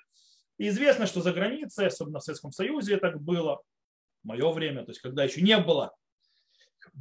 И 0.59 0.69
известно, 0.69 1.07
что 1.07 1.21
за 1.21 1.33
границей, 1.33 1.87
особенно 1.87 2.21
в 2.21 2.23
Советском 2.23 2.53
Союзе, 2.53 2.99
так 2.99 3.21
было 3.21 3.61
мое 4.25 4.51
время, 4.51 4.85
то 4.85 4.91
есть 4.91 5.01
когда 5.01 5.25
еще 5.25 5.41
не 5.41 5.59
было 5.59 5.95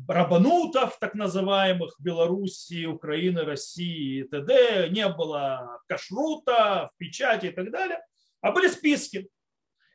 рабанутов, 0.08 0.98
так 1.00 1.14
называемых, 1.14 1.96
Белоруссии, 2.00 2.86
Украины, 2.86 3.42
России 3.42 4.20
и 4.20 4.24
т.д., 4.24 4.90
не 4.90 5.08
было 5.10 5.80
кашрута 5.88 6.90
в 6.94 6.98
печати 6.98 7.48
и 7.48 7.52
так 7.52 7.72
далее, 7.72 8.00
а 8.42 8.52
были 8.52 8.68
списки. 8.68 9.30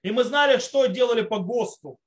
И 0.02 0.10
мы 0.10 0.24
знали, 0.24 0.58
что 0.58 0.86
делали 0.86 1.22
по 1.22 1.38
ГОСТу 1.38 1.98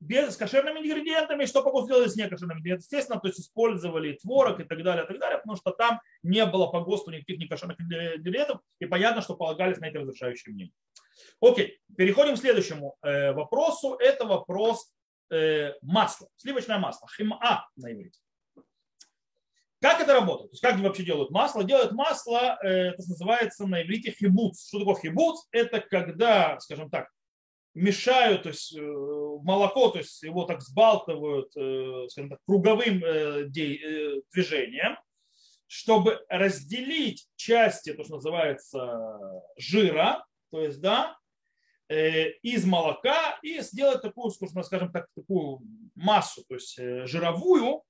без, 0.00 0.34
с 0.34 0.36
кошерными 0.36 0.78
ингредиентами, 0.78 1.46
что 1.46 1.62
по 1.62 1.70
ГОСТу 1.70 1.88
делали 1.88 2.08
с 2.08 2.16
некошерными 2.16 2.58
ингредиентами. 2.58 2.84
Естественно, 2.84 3.20
то 3.20 3.28
есть 3.28 3.40
использовали 3.40 4.12
творог 4.14 4.60
и 4.60 4.64
так 4.64 4.82
далее, 4.82 5.04
и 5.04 5.08
так 5.08 5.18
далее, 5.18 5.38
потому 5.38 5.56
что 5.56 5.70
там 5.70 6.00
не 6.22 6.44
было 6.46 6.66
по 6.66 6.80
ГОСТу 6.80 7.10
никаких 7.10 7.38
некошерных 7.38 7.80
ингредиентов, 7.80 8.60
и 8.78 8.86
понятно, 8.86 9.22
что 9.22 9.36
полагались 9.36 9.78
на 9.78 9.86
эти 9.86 9.96
разрешающие 9.96 10.52
мнения. 10.54 10.72
Окей, 11.40 11.80
переходим 11.96 12.34
к 12.34 12.38
следующему 12.38 12.96
э, 13.02 13.32
вопросу. 13.32 13.94
Это 13.94 14.26
вопрос 14.26 14.92
э, 15.30 15.72
масла, 15.80 16.28
сливочное 16.36 16.78
масло, 16.78 17.08
хима 17.16 17.40
на 17.76 17.92
иврите. 17.92 18.20
Как 19.80 20.00
это 20.00 20.14
работает? 20.14 20.50
То 20.50 20.54
есть 20.54 20.62
как 20.62 20.80
вообще 20.80 21.04
делают 21.04 21.30
масло? 21.30 21.62
Делают 21.62 21.92
масло, 21.92 22.58
э, 22.62 22.88
это 22.88 23.02
называется 23.08 23.66
на 23.66 23.82
иврите 23.82 24.10
хибуц. 24.10 24.68
Что 24.68 24.80
такое 24.80 24.96
хибуц? 24.96 25.46
Это 25.50 25.80
когда, 25.80 26.58
скажем 26.60 26.90
так, 26.90 27.08
мешают 27.76 28.42
то 28.42 28.48
есть, 28.48 28.76
молоко, 28.76 29.90
то 29.90 29.98
есть 29.98 30.22
его 30.22 30.44
так 30.44 30.62
сбалтывают 30.62 31.50
скажем 32.10 32.30
так, 32.30 32.38
круговым 32.46 33.00
движением, 33.50 34.96
чтобы 35.66 36.24
разделить 36.28 37.28
части, 37.36 37.92
то, 37.92 38.04
что 38.04 38.14
называется, 38.14 39.10
жира, 39.56 40.24
то 40.50 40.62
есть, 40.62 40.80
да, 40.80 41.16
Э, 41.88 42.30
из 42.42 42.64
молока 42.64 43.38
и 43.42 43.60
сделать 43.60 44.02
такую, 44.02 44.32
скажем 44.32 44.90
так, 44.90 45.06
такую 45.14 45.60
массу, 45.94 46.44
то 46.48 46.54
есть 46.54 46.76
э, 46.80 47.06
жировую, 47.06 47.82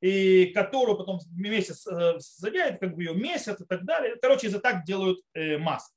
и 0.00 0.46
которую 0.46 0.98
потом 0.98 1.20
вместе 1.30 1.72
садят, 1.72 2.80
как 2.80 2.96
бы 2.96 3.04
ее 3.04 3.14
месяц 3.14 3.60
и 3.60 3.64
так 3.64 3.84
далее. 3.84 4.16
Короче, 4.20 4.48
из-за 4.48 4.58
так 4.58 4.84
делают 4.84 5.20
э, 5.34 5.56
масло. 5.58 5.93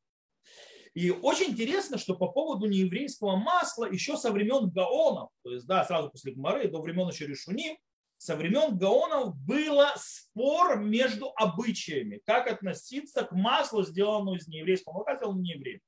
И 0.97 1.11
очень 1.11 1.51
интересно, 1.51 1.99
что 1.99 2.15
по 2.15 2.27
поводу 2.27 2.65
нееврейского 2.65 3.35
масла 3.35 3.85
еще 3.85 4.17
со 4.17 4.31
времен 4.31 4.71
Гаонов, 4.71 5.29
то 5.43 5.51
есть 5.51 5.67
да, 5.67 5.85
сразу 5.85 6.09
после 6.09 6.33
Гмары, 6.33 6.67
до 6.69 6.81
времен 6.81 7.07
еще 7.07 7.27
Решуним, 7.27 7.77
со 8.17 8.35
времен 8.35 8.75
Гаонов 8.79 9.37
было 9.37 9.93
спор 9.95 10.79
между 10.79 11.31
обычаями, 11.35 12.19
как 12.25 12.47
относиться 12.51 13.21
к 13.25 13.31
маслу, 13.31 13.83
сделанному 13.83 14.37
из 14.37 14.47
нееврейского 14.47 14.93
молока, 14.93 15.17
сделанному 15.17 15.43
неевреем. 15.43 15.81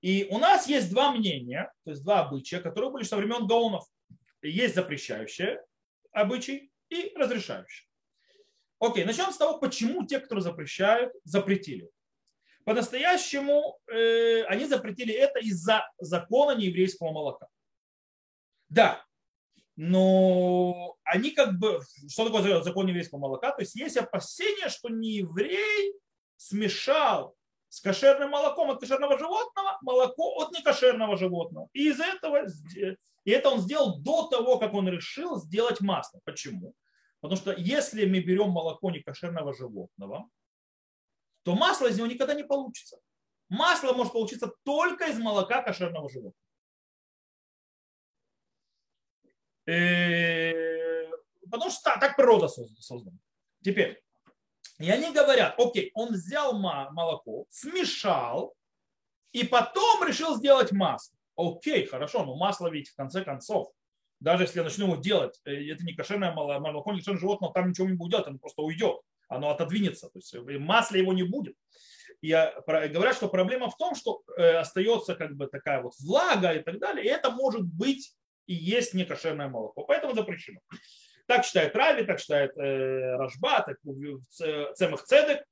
И 0.00 0.28
у 0.30 0.38
нас 0.38 0.68
есть 0.68 0.90
два 0.90 1.10
мнения, 1.10 1.68
то 1.82 1.90
есть 1.90 2.04
два 2.04 2.20
обычая, 2.20 2.60
которые 2.60 2.92
были 2.92 3.02
со 3.02 3.16
времен 3.16 3.48
Гаонов. 3.48 3.84
Есть 4.42 4.76
запрещающие 4.76 5.60
обычай 6.12 6.70
и 6.88 7.12
разрешающие. 7.16 7.88
Окей, 8.78 9.04
начнем 9.04 9.32
с 9.32 9.36
того, 9.38 9.58
почему 9.58 10.06
те, 10.06 10.20
которые 10.20 10.44
запрещают, 10.44 11.12
запретили. 11.24 11.90
По-настоящему 12.68 13.78
э, 13.90 14.42
они 14.42 14.66
запретили 14.66 15.14
это 15.14 15.38
из-за 15.38 15.90
закона 15.96 16.54
нееврейского 16.54 17.12
молока. 17.12 17.48
Да, 18.68 19.06
но 19.74 20.98
они 21.02 21.30
как 21.30 21.58
бы, 21.58 21.80
что 22.10 22.26
такое 22.26 22.60
закон 22.60 22.84
нееврейского 22.84 23.20
молока? 23.20 23.52
То 23.52 23.62
есть 23.62 23.74
есть 23.74 23.96
опасение, 23.96 24.68
что 24.68 24.90
нееврей 24.90 25.94
смешал 26.36 27.34
с 27.70 27.80
кошерным 27.80 28.28
молоком 28.28 28.70
от 28.70 28.80
кошерного 28.80 29.18
животного, 29.18 29.78
молоко 29.80 30.36
от 30.42 30.52
некошерного 30.52 31.16
животного. 31.16 31.70
И 31.72 31.88
из 31.88 31.98
этого, 31.98 32.44
и 33.24 33.30
это 33.30 33.48
он 33.48 33.60
сделал 33.60 33.98
до 33.98 34.28
того, 34.28 34.58
как 34.58 34.74
он 34.74 34.90
решил 34.90 35.38
сделать 35.38 35.80
масло. 35.80 36.20
Почему? 36.26 36.74
Потому 37.22 37.40
что 37.40 37.54
если 37.56 38.04
мы 38.04 38.20
берем 38.20 38.50
молоко 38.50 38.90
некошерного 38.90 39.54
животного, 39.54 40.28
то 41.48 41.54
масло 41.54 41.86
из 41.86 41.96
него 41.96 42.06
никогда 42.06 42.34
не 42.34 42.44
получится. 42.44 42.98
Масло 43.48 43.94
может 43.94 44.12
получиться 44.12 44.52
только 44.64 45.06
из 45.06 45.18
молока 45.18 45.62
кошерного 45.62 46.10
животного. 46.10 46.34
Э, 49.66 51.08
потому 51.50 51.70
что 51.70 51.96
так 51.98 52.16
природа 52.16 52.48
создана. 52.48 53.16
Теперь, 53.64 53.98
и 54.78 54.90
они 54.90 55.10
говорят, 55.10 55.58
окей, 55.58 55.90
он 55.94 56.12
взял 56.12 56.52
молоко, 56.58 57.46
смешал, 57.48 58.54
и 59.32 59.42
потом 59.42 60.06
решил 60.06 60.36
сделать 60.36 60.70
масло. 60.70 61.16
Окей, 61.34 61.86
хорошо, 61.86 62.26
но 62.26 62.36
масло 62.36 62.68
ведь 62.68 62.90
в 62.90 62.94
конце 62.94 63.24
концов, 63.24 63.72
даже 64.20 64.42
если 64.42 64.58
я 64.58 64.64
начну 64.64 64.84
его 64.84 64.96
делать, 64.96 65.40
э, 65.46 65.72
это 65.72 65.82
не 65.82 65.94
кошерное 65.94 66.34
молоко, 66.34 66.92
не 66.92 66.98
кошерное 66.98 67.20
животное, 67.20 67.52
там 67.52 67.70
ничего 67.70 67.88
не 67.88 67.94
будет 67.94 68.10
делать, 68.10 68.26
оно 68.26 68.38
просто 68.38 68.60
уйдет, 68.60 69.00
оно 69.28 69.50
отодвинется, 69.50 70.08
то 70.08 70.18
есть 70.18 70.34
масла 70.58 70.96
его 70.96 71.12
не 71.12 71.22
будет. 71.22 71.54
И 72.20 72.30
говорят, 72.30 73.14
что 73.14 73.28
проблема 73.28 73.70
в 73.70 73.76
том, 73.76 73.94
что 73.94 74.22
э, 74.36 74.56
остается 74.56 75.14
как 75.14 75.36
бы 75.36 75.46
такая 75.46 75.82
вот 75.82 75.92
влага 76.00 76.52
и 76.52 76.62
так 76.62 76.78
далее, 76.80 77.04
и 77.04 77.08
это 77.08 77.30
может 77.30 77.62
быть 77.62 78.16
и 78.46 78.54
есть 78.54 78.94
некошерное 78.94 79.48
молоко, 79.48 79.84
поэтому 79.84 80.14
запрещено. 80.14 80.60
Так 81.26 81.44
считает 81.44 81.76
Рави, 81.76 82.04
так 82.04 82.18
считает 82.18 82.56
э, 82.56 83.16
Рашба, 83.16 83.62
так 83.62 83.76
Цемах 84.74 85.04
Цедек. 85.04 85.44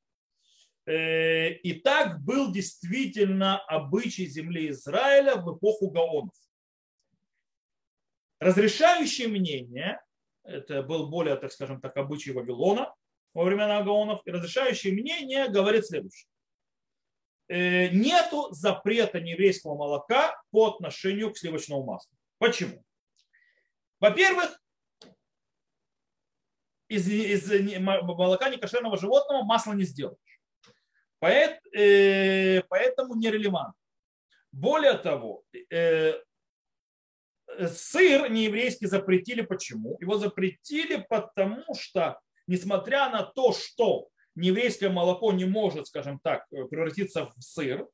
Э, 0.87 1.51
и 1.51 1.81
так 1.81 2.23
был 2.23 2.51
действительно 2.51 3.59
обычай 3.67 4.27
земли 4.27 4.71
Израиля 4.71 5.37
в 5.37 5.57
эпоху 5.57 5.91
Гаонов. 5.91 6.35
Разрешающее 8.41 9.29
мнение, 9.29 10.01
это 10.43 10.83
был 10.83 11.09
более, 11.09 11.37
так 11.37 11.53
скажем 11.53 11.81
так, 11.81 11.97
обычай 11.97 12.33
Вавилона 12.33 12.95
во 13.37 13.45
времена 13.45 13.83
Гаонов, 13.83 14.23
и 14.25 14.31
разрешающее 14.31 14.95
мнение 14.95 15.49
говорит 15.51 15.85
следующее. 15.87 16.27
Э, 17.49 17.89
нету 17.89 18.49
запрета 18.51 19.21
нееврейского 19.21 19.77
молока 19.77 20.43
по 20.51 20.69
отношению 20.69 21.31
к 21.31 21.37
сливочному 21.37 21.85
маслу. 21.85 22.17
Почему? 22.39 22.83
Во-первых, 24.01 24.59
из, 26.89 27.07
из 27.07 27.79
молока 27.79 28.49
некошерного 28.49 28.97
животного 28.97 29.43
масло 29.45 29.75
не 29.75 29.85
сделаешь. 29.85 30.41
Поэт, 31.19 31.61
э, 31.75 32.63
поэтому 32.71 33.17
нерелевантно. 33.17 33.75
Более 34.51 34.95
того, 34.95 35.45
э, 35.71 36.15
сыр 37.69 38.31
нееврейский 38.31 38.87
запретили. 38.87 39.43
Почему? 39.43 39.99
Его 40.01 40.17
запретили 40.17 41.05
потому, 41.07 41.75
что, 41.75 42.19
несмотря 42.47 43.11
на 43.11 43.23
то, 43.23 43.53
что 43.53 44.09
нееврейское 44.35 44.91
молоко 44.91 45.33
не 45.33 45.45
может, 45.45 45.87
скажем 45.87 46.19
так, 46.21 46.49
превратиться 46.49 47.27
в 47.27 47.43
сыр, 47.43 47.89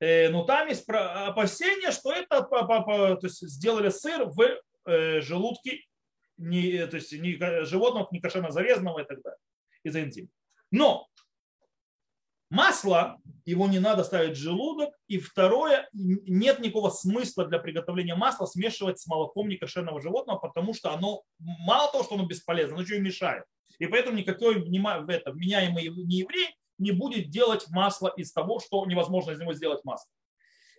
э, 0.00 0.28
но 0.30 0.44
там 0.44 0.68
есть 0.68 0.88
опасение, 0.88 1.90
что 1.90 2.12
это 2.12 2.42
то 2.42 3.18
есть 3.22 3.40
сделали 3.48 3.88
сыр 3.88 4.26
в 4.26 4.60
э, 4.86 5.20
желудке 5.20 5.80
не, 6.36 6.86
то 6.86 6.96
есть 6.96 7.12
не, 7.12 7.64
животного 7.64 8.08
не 8.10 8.20
кошерно 8.20 8.50
зарезанного 8.50 9.00
и 9.00 9.04
так 9.04 9.22
далее, 9.22 9.38
из-за 9.84 10.02
энзима. 10.02 10.28
Но 10.70 11.08
Масло, 12.54 13.18
его 13.46 13.66
не 13.66 13.80
надо 13.80 14.04
ставить 14.04 14.36
в 14.36 14.40
желудок. 14.40 14.94
И 15.08 15.18
второе, 15.18 15.88
нет 15.92 16.60
никакого 16.60 16.90
смысла 16.90 17.46
для 17.46 17.58
приготовления 17.58 18.14
масла 18.14 18.46
смешивать 18.46 19.00
с 19.00 19.08
молоком 19.08 19.48
некошерного 19.48 20.00
животного, 20.00 20.38
потому 20.38 20.72
что 20.72 20.92
оно, 20.92 21.22
мало 21.38 21.90
того, 21.90 22.04
что 22.04 22.14
оно 22.14 22.26
бесполезно, 22.26 22.76
оно 22.76 22.84
еще 22.84 22.98
и 22.98 23.00
мешает. 23.00 23.44
И 23.78 23.86
поэтому 23.86 24.16
никакой 24.16 24.56
в 24.56 25.10
этом, 25.10 25.38
меняемый 25.38 25.88
не 25.88 26.18
еврей 26.18 26.56
не 26.78 26.92
будет 26.92 27.30
делать 27.30 27.66
масло 27.70 28.12
из 28.16 28.32
того, 28.32 28.60
что 28.60 28.84
невозможно 28.86 29.32
из 29.32 29.40
него 29.40 29.54
сделать 29.54 29.84
масло. 29.84 30.10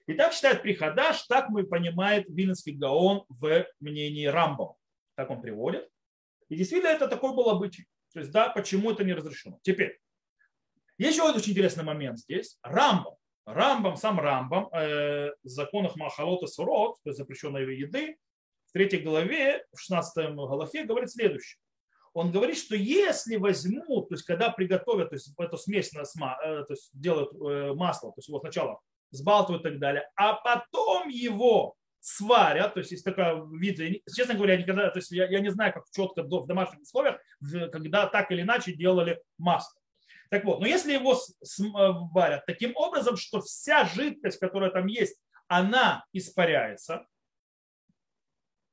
И 0.07 0.13
так 0.13 0.33
считает 0.33 0.61
Приходаш, 0.61 1.23
так 1.23 1.49
мы 1.49 1.65
понимает 1.65 2.25
Вильнинский 2.27 2.73
Гаон 2.73 3.25
в 3.29 3.65
мнении 3.79 4.25
Рамбом. 4.25 4.75
Так 5.15 5.29
он 5.29 5.41
приводит. 5.41 5.89
И 6.49 6.55
действительно 6.55 6.89
это 6.89 7.07
такой 7.07 7.33
был 7.33 7.49
обычай. 7.49 7.87
То 8.13 8.19
есть, 8.19 8.31
да, 8.31 8.49
почему 8.49 8.91
это 8.91 9.03
не 9.03 9.13
разрешено. 9.13 9.59
Теперь, 9.63 9.99
есть 10.97 11.17
еще 11.17 11.29
очень 11.29 11.51
интересный 11.51 11.83
момент 11.83 12.19
здесь. 12.19 12.57
Рамбом. 12.61 13.15
Рамбом, 13.45 13.95
сам 13.95 14.19
Рамбом 14.19 14.69
э, 14.73 15.31
в 15.43 15.47
законах 15.47 15.95
Махалот 15.95 16.43
и 16.43 16.47
Сурот, 16.47 16.97
то 17.03 17.09
есть 17.09 17.17
запрещенной 17.17 17.77
еды, 17.77 18.17
в 18.65 18.71
третьей 18.71 19.01
главе, 19.01 19.65
в 19.71 19.79
16 19.79 20.33
главе 20.33 20.83
говорит 20.85 21.11
следующее. 21.11 21.59
Он 22.15 22.31
говорит, 22.31 22.57
что 22.57 22.77
если 22.77 23.35
возьмут, 23.35 24.07
то 24.07 24.15
есть 24.15 24.23
когда 24.23 24.49
приготовят 24.49 25.09
то 25.09 25.15
есть, 25.15 25.33
эту 25.37 25.57
смесь, 25.57 25.91
на 25.91 26.05
сма, 26.05 26.37
э, 26.41 26.63
то 26.63 26.71
есть 26.73 26.89
делают 26.93 27.33
э, 27.33 27.73
масло, 27.73 28.11
то 28.11 28.19
есть 28.19 28.29
его 28.29 28.39
сначала 28.39 28.79
сбалтывают 29.11 29.65
и 29.65 29.69
так 29.69 29.79
далее, 29.79 30.09
а 30.15 30.33
потом 30.33 31.09
его 31.09 31.75
сварят, 31.99 32.73
то 32.73 32.79
есть 32.79 32.91
есть 32.91 33.03
такая 33.03 33.43
вид, 33.59 34.01
честно 34.15 34.35
говоря, 34.35 34.55
никогда, 34.55 34.89
то 34.91 34.99
есть 34.99 35.11
я, 35.11 35.27
я 35.27 35.41
не 35.41 35.51
знаю, 35.51 35.73
как 35.73 35.83
четко 35.91 36.23
в 36.23 36.47
домашних 36.47 36.83
условиях, 36.83 37.19
когда 37.73 38.07
так 38.07 38.31
или 38.31 38.43
иначе 38.43 38.71
делали 38.71 39.21
масло. 39.37 39.77
Так 40.29 40.45
вот, 40.45 40.61
но 40.61 40.67
если 40.67 40.93
его 40.93 41.15
э, 41.15 41.63
варят 42.13 42.45
таким 42.45 42.77
образом, 42.77 43.17
что 43.17 43.41
вся 43.41 43.83
жидкость, 43.83 44.39
которая 44.39 44.71
там 44.71 44.87
есть, 44.87 45.19
она 45.49 46.05
испаряется, 46.13 47.05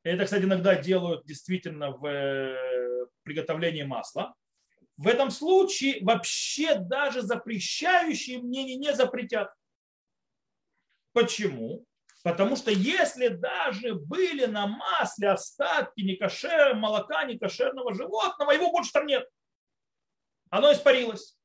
это, 0.05 0.25
кстати, 0.25 0.45
иногда 0.45 0.75
делают 0.75 1.27
действительно 1.27 1.91
в 1.91 2.07
приготовлении 3.23 3.83
масла, 3.83 4.35
в 4.97 5.09
этом 5.09 5.31
случае 5.31 6.05
вообще 6.05 6.76
даже 6.76 7.23
запрещающие 7.23 8.38
мнения 8.38 8.76
не 8.76 8.95
запретят. 8.95 9.52
Почему? 11.12 11.85
Потому 12.23 12.55
что 12.55 12.71
если 12.71 13.29
даже 13.29 13.95
были 13.95 14.47
на 14.47 14.67
масле 14.67 15.31
остатки 15.31 16.02
некошер, 16.02 16.75
молока 16.76 17.25
некошерного 17.25 17.95
животного, 17.95 18.52
его 18.52 18.71
больше 18.71 18.93
там 18.93 19.07
нет. 19.07 19.29
Оно 20.50 20.73
испарилось. 20.73 21.37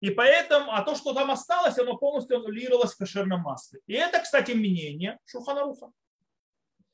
И 0.00 0.10
поэтому, 0.10 0.72
а 0.72 0.82
то, 0.82 0.94
что 0.94 1.14
там 1.14 1.30
осталось, 1.30 1.78
оно 1.78 1.96
полностью 1.96 2.38
аннулировалось 2.38 2.94
в 2.94 2.98
кошерном 2.98 3.40
масле. 3.42 3.80
И 3.86 3.94
это, 3.94 4.20
кстати, 4.20 4.52
мнение 4.52 5.18
Шуханаруха. 5.24 5.90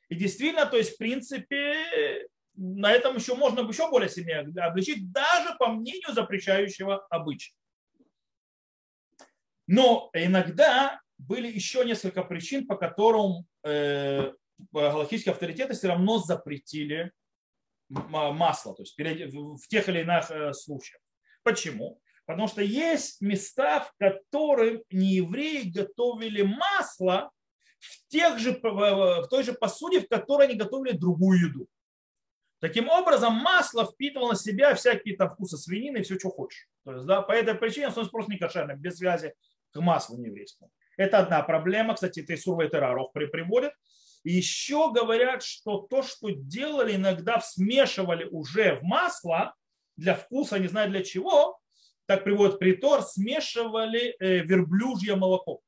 И 0.09 0.15
действительно, 0.15 0.67
то 0.67 0.77
есть, 0.77 0.95
в 0.95 0.99
принципе, 0.99 2.29
на 2.55 2.93
этом 2.93 3.17
еще 3.17 3.35
можно 3.35 3.61
еще 3.61 3.89
более 3.91 4.09
сильнее 4.09 4.41
обличить, 4.63 5.11
даже 5.11 5.55
по 5.59 5.69
мнению 5.69 6.13
запрещающего 6.13 7.07
обычая. 7.09 7.55
Но 9.67 10.11
иногда 10.13 11.01
были 11.19 11.49
еще 11.49 11.85
несколько 11.85 12.25
причин, 12.25 12.67
по 12.67 12.77
которым 12.77 13.47
э, 13.65 14.33
галактические 14.73 15.33
авторитеты 15.33 15.75
все 15.75 15.89
равно 15.89 16.19
запретили 16.19 17.13
масло, 17.89 18.75
то 18.75 18.83
есть 18.83 18.97
в 18.99 19.69
тех 19.69 19.89
или 19.89 20.01
иных 20.01 20.31
э, 20.31 20.53
случаях. 20.53 21.01
Почему? 21.43 22.01
Потому 22.27 22.49
что 22.49 22.63
есть 22.63 23.21
места, 23.21 23.81
в 23.81 23.93
которых 23.99 24.83
неевреи 24.91 25.71
готовили 25.71 26.43
масло 26.43 27.31
в, 27.79 28.09
тех 28.09 28.39
же, 28.39 28.59
в 28.63 29.27
той 29.29 29.43
же 29.43 29.53
посуде, 29.53 30.01
в 30.01 30.09
которой 30.09 30.47
они 30.47 30.57
готовили 30.57 30.97
другую 30.97 31.49
еду. 31.49 31.67
Таким 32.63 32.89
образом, 32.89 33.35
масло 33.35 33.85
впитывало 33.85 34.35
в 34.35 34.39
себя 34.41 34.77
всякие 34.77 35.17
там 35.17 35.31
вкусы 35.31 35.57
свинины 35.57 35.99
и 35.99 36.03
все, 36.03 36.17
что 36.17 36.31
хочешь. 36.31 36.69
То 36.85 36.93
есть, 36.93 37.07
да, 37.07 37.21
по 37.21 37.33
этой 37.33 37.57
причине 37.57 37.89
он 37.89 38.09
просто 38.09 38.31
не 38.31 38.39
кошерный, 38.39 38.77
без 38.77 38.99
связи 38.99 39.35
к 39.73 39.81
маслу 39.81 40.17
нееврейскому. 40.17 40.71
Это 40.97 41.19
одна 41.19 41.43
проблема. 41.43 41.95
Кстати, 41.95 42.21
это 42.21 42.35
и 42.35 42.37
Сурва 42.37 42.63
и 42.63 42.71
Тераров 42.71 43.13
приводит. 43.13 43.73
И 44.23 44.35
еще 44.35 44.93
говорят, 44.93 45.43
что 45.43 45.79
то, 45.79 46.05
что 46.05 46.31
делали, 46.31 46.95
иногда 46.95 47.41
смешивали 47.41 48.27
уже 48.27 48.77
в 48.77 48.85
масло 48.85 49.57
для 49.97 50.15
вкуса, 50.15 50.61
не 50.61 50.69
знаю 50.69 50.89
для 50.89 51.03
чего, 51.03 51.59
так 52.07 52.23
приводит 52.23 52.61
притор, 52.61 53.03
смешивали 53.03 54.15
э, 54.21 54.39
верблюжье 54.39 55.17
молоко. 55.17 55.63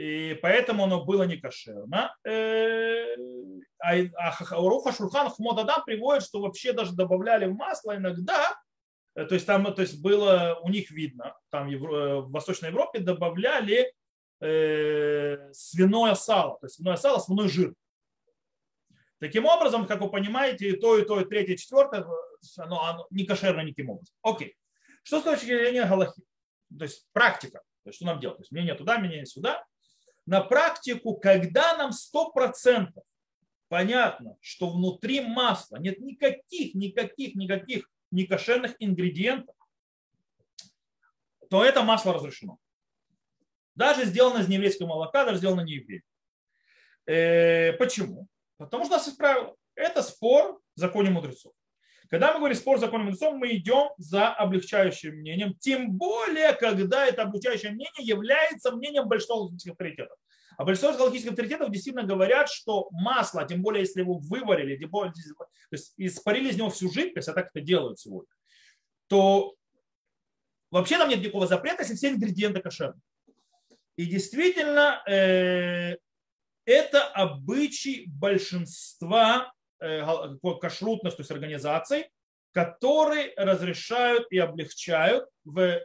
И 0.00 0.38
поэтому 0.40 0.84
оно 0.84 1.04
было 1.04 1.24
не 1.24 1.36
кошерно. 1.36 2.16
Э, 2.24 3.14
а, 3.78 3.96
а 4.16 4.56
Руха 4.56 4.92
Шурхан 4.92 5.28
Хмодадам 5.28 5.84
приводит, 5.84 6.22
что 6.22 6.40
вообще 6.40 6.72
даже 6.72 6.94
добавляли 6.94 7.44
в 7.44 7.54
масло 7.54 7.94
иногда, 7.94 8.58
э, 9.14 9.26
то 9.26 9.34
есть 9.34 9.46
там 9.46 9.74
то 9.74 9.82
есть 9.82 10.00
было 10.00 10.58
у 10.62 10.70
них 10.70 10.90
видно, 10.90 11.36
там 11.50 11.68
в 11.68 12.30
Восточной 12.30 12.70
Европе 12.70 13.00
добавляли 13.00 13.92
свиное 15.52 16.14
сало, 16.14 16.58
то 16.60 16.64
есть 16.64 16.76
свиное 16.76 16.96
сало, 16.96 17.18
свиной 17.18 17.50
жир. 17.50 17.74
Таким 19.18 19.44
образом, 19.44 19.86
как 19.86 20.00
вы 20.00 20.10
понимаете, 20.10 20.70
и 20.70 20.80
то, 20.80 20.96
и 20.96 21.04
то, 21.04 21.20
и 21.20 21.26
третье, 21.26 21.52
и 21.52 21.58
четвертое, 21.58 22.06
оно, 22.56 22.82
оно 22.82 23.06
не 23.10 23.26
кошерно 23.26 23.60
никаким 23.60 23.90
образом. 23.90 24.14
Окей. 24.22 24.56
Что 25.02 25.20
с 25.20 25.24
точки 25.24 25.44
зрения 25.44 25.84
Галахи? 25.84 26.22
То 26.78 26.84
есть 26.84 27.06
практика. 27.12 27.60
То 27.84 27.90
есть 27.90 27.96
что 27.96 28.06
нам 28.06 28.18
делать? 28.18 28.38
То 28.38 28.42
есть 28.44 28.52
мнение 28.52 28.74
туда, 28.74 28.98
мнение 28.98 29.26
сюда. 29.26 29.62
На 30.26 30.40
практику, 30.40 31.16
когда 31.16 31.76
нам 31.76 31.90
100% 31.90 32.92
понятно, 33.68 34.36
что 34.40 34.70
внутри 34.70 35.20
масла 35.20 35.76
нет 35.76 35.98
никаких, 36.00 36.74
никаких, 36.74 37.34
никаких 37.34 37.90
некошерных 38.10 38.74
ингредиентов, 38.78 39.54
то 41.48 41.64
это 41.64 41.82
масло 41.82 42.12
разрешено. 42.12 42.58
Даже 43.74 44.04
сделано 44.04 44.42
из 44.42 44.48
нееврейского 44.48 44.88
молока, 44.88 45.24
даже 45.24 45.38
сделано 45.38 45.62
не 45.62 45.74
евреем. 45.74 46.02
Э, 47.06 47.72
почему? 47.74 48.28
Потому 48.56 48.84
что 48.84 48.94
нас 48.94 49.06
есть 49.06 49.18
правило. 49.18 49.56
Это 49.74 50.02
спор 50.02 50.60
в 50.76 50.78
законе 50.78 51.10
мудрецов. 51.10 51.52
Когда 52.10 52.32
мы 52.32 52.40
говорим 52.40 52.56
спор 52.56 52.76
с 52.76 52.80
законом 52.80 53.06
мудрецов, 53.06 53.36
мы 53.36 53.54
идем 53.54 53.90
за 53.96 54.32
облегчающим 54.34 55.14
мнением, 55.14 55.54
тем 55.54 55.92
более, 55.92 56.52
когда 56.54 57.06
это 57.06 57.22
облегчающее 57.22 57.70
мнение 57.70 58.02
является 58.02 58.72
мнением 58.72 59.06
большинства 59.06 59.36
галактических 59.36 59.72
авторитетов. 59.72 60.18
А 60.56 60.64
большинство 60.64 60.92
галактических 60.92 61.30
авторитетов 61.30 61.70
действительно 61.70 62.04
говорят, 62.04 62.50
что 62.50 62.88
масло, 62.90 63.46
тем 63.46 63.62
более, 63.62 63.82
если 63.82 64.00
его 64.00 64.14
выварили, 64.14 64.76
то 64.76 65.12
есть 65.70 65.94
испарили 65.96 66.50
из 66.50 66.56
него 66.56 66.70
всю 66.70 66.90
жидкость, 66.90 67.28
а 67.28 67.32
так 67.32 67.50
это 67.54 67.60
делают 67.64 68.00
сегодня, 68.00 68.34
то 69.06 69.54
вообще 70.72 70.98
там 70.98 71.08
нет 71.08 71.20
никакого 71.20 71.46
запрета, 71.46 71.82
если 71.82 71.94
все 71.94 72.10
ингредиенты 72.10 72.60
кошерные. 72.60 73.00
И 73.94 74.06
действительно, 74.06 75.00
э, 75.06 75.96
это 76.64 77.04
обычай 77.14 78.06
большинства 78.08 79.52
кашрутных, 79.80 81.16
то 81.16 81.20
есть 81.20 81.30
организаций, 81.30 82.10
которые 82.52 83.32
разрешают 83.36 84.26
и 84.30 84.38
облегчают 84.38 85.28
в 85.44 85.80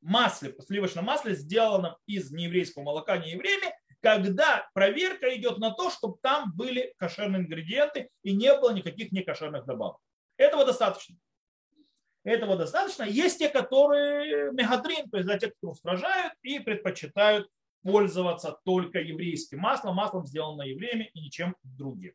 масле, 0.00 0.54
сливочном 0.66 1.04
масле, 1.04 1.34
сделанном 1.34 1.96
из 2.06 2.30
нееврейского 2.30 2.82
молока 2.82 3.16
неевреями, 3.16 3.74
когда 4.00 4.68
проверка 4.74 5.34
идет 5.36 5.58
на 5.58 5.70
то, 5.70 5.90
чтобы 5.90 6.18
там 6.22 6.52
были 6.56 6.92
кошерные 6.98 7.42
ингредиенты 7.42 8.10
и 8.22 8.34
не 8.34 8.52
было 8.58 8.72
никаких 8.72 9.12
некошерных 9.12 9.64
добавок. 9.64 9.98
Этого 10.36 10.64
достаточно. 10.64 11.16
Этого 12.24 12.56
достаточно. 12.56 13.04
Есть 13.04 13.38
те, 13.38 13.48
которые 13.48 14.52
мегадрин, 14.52 15.08
то 15.10 15.18
есть 15.18 15.28
за 15.28 15.38
те, 15.38 15.50
кто 15.50 15.70
устражают 15.70 16.34
и 16.42 16.58
предпочитают 16.58 17.48
пользоваться 17.82 18.58
только 18.64 19.00
еврейским 19.00 19.58
маслом, 19.58 19.96
маслом 19.96 20.26
сделанным 20.26 20.66
евреями 20.66 21.10
и 21.14 21.20
ничем 21.20 21.56
другим. 21.62 22.14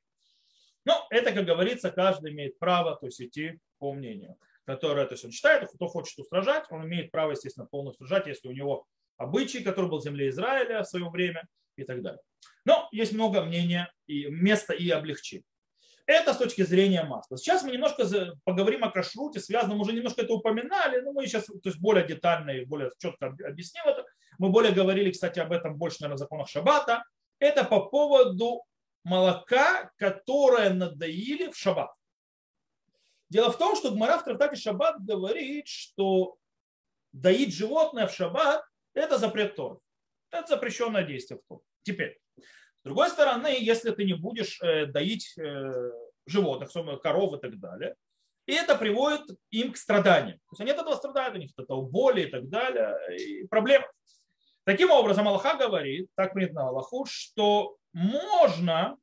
Но 0.88 1.06
это, 1.10 1.34
как 1.34 1.44
говорится, 1.44 1.92
каждый 1.92 2.32
имеет 2.32 2.58
право 2.60 2.96
то 2.96 3.08
есть, 3.08 3.22
идти 3.22 3.60
по 3.78 3.92
мнению, 3.92 4.38
которое 4.64 5.06
то 5.06 5.16
есть, 5.16 5.26
он 5.26 5.32
считает, 5.32 5.70
кто 5.70 5.88
хочет 5.88 6.18
устражать, 6.18 6.64
он 6.70 6.86
имеет 6.86 7.12
право, 7.12 7.32
естественно, 7.32 7.66
полностью 7.66 8.06
устражать, 8.06 8.28
если 8.28 8.48
у 8.48 8.54
него 8.54 8.86
обычай, 9.18 9.62
который 9.62 9.90
был 9.90 10.00
в 10.00 10.04
земле 10.04 10.30
Израиля 10.30 10.84
в 10.84 10.88
свое 10.88 11.10
время 11.10 11.46
и 11.76 11.84
так 11.84 12.02
далее. 12.02 12.22
Но 12.64 12.88
есть 12.94 13.12
много 13.12 13.44
мнения 13.44 13.92
и 14.06 14.28
места 14.28 14.74
и 14.74 14.90
облегчений. 14.90 15.44
Это 16.06 16.34
с 16.34 16.38
точки 16.38 16.62
зрения 16.62 17.04
масла. 17.04 17.38
Сейчас 17.38 17.64
мы 17.64 17.72
немножко 17.72 18.08
поговорим 18.46 18.86
о 18.86 18.90
кашруте, 18.90 19.42
связанном, 19.42 19.82
уже 19.82 19.92
немножко 19.92 20.22
это 20.22 20.32
упоминали, 20.32 21.02
но 21.02 21.12
мы 21.12 21.28
сейчас 21.28 21.48
то 21.48 21.60
есть 21.66 21.82
более 21.82 22.08
детально 22.08 22.52
и 22.52 22.64
более 22.64 22.92
четко 22.98 23.26
объясним 23.28 23.84
это. 23.86 24.06
Мы 24.38 24.52
более 24.52 24.72
говорили, 24.72 25.12
кстати, 25.12 25.40
об 25.40 25.52
этом 25.52 25.76
больше, 25.76 25.98
наверное, 26.00 26.16
в 26.16 26.20
законах 26.20 26.48
Шаббата. 26.48 27.04
Это 27.40 27.66
по 27.66 27.90
поводу 27.90 28.64
молока, 29.04 29.92
которое 29.98 30.72
надоили 30.74 31.52
в 31.52 31.58
Шаббат. 31.58 31.92
Дело 33.30 33.52
в 33.52 33.58
том, 33.58 33.76
что 33.76 33.92
Гмара 33.92 34.18
в 34.18 34.24
трактате 34.24 34.56
Шаббат 34.56 35.04
говорит, 35.04 35.68
что 35.68 36.38
доить 37.12 37.54
животное 37.54 38.08
в 38.08 38.14
шаббат– 38.14 38.64
это 38.94 39.18
запрет 39.18 39.56
Торы. 39.56 39.80
Это 40.32 40.48
запрещенное 40.48 41.04
действие 41.04 41.40
в 41.40 41.48
Торе. 41.48 41.62
Теперь, 41.84 42.20
с 42.38 42.84
другой 42.84 43.10
стороны, 43.10 43.56
если 43.60 43.92
ты 43.92 44.06
не 44.06 44.14
будешь 44.14 44.62
э, 44.62 44.86
доить 44.86 45.38
э, 45.38 45.92
животных, 46.26 46.72
коров 47.02 47.34
и 47.34 47.40
так 47.40 47.60
далее, 47.60 47.96
и 48.46 48.54
это 48.54 48.76
приводит 48.76 49.38
им 49.52 49.74
к 49.74 49.78
страданиям. 49.78 50.38
То 50.38 50.52
есть 50.52 50.62
они 50.62 50.72
от 50.72 50.78
этого 50.78 50.96
страдают, 50.96 51.36
у 51.36 51.40
них 51.40 51.52
от 51.58 51.66
этого 51.66 51.82
боли 51.82 52.22
и 52.22 52.32
так 52.32 52.48
далее, 52.48 52.96
и 53.18 53.46
проблемы. 53.48 53.86
Таким 54.64 54.92
образом, 54.92 55.28
Аллаха 55.28 55.58
говорит, 55.58 56.10
так 56.16 56.34
принято 56.34 56.56
на 56.56 56.68
Аллаху, 56.70 57.06
что 57.06 57.77
можно 57.94 58.98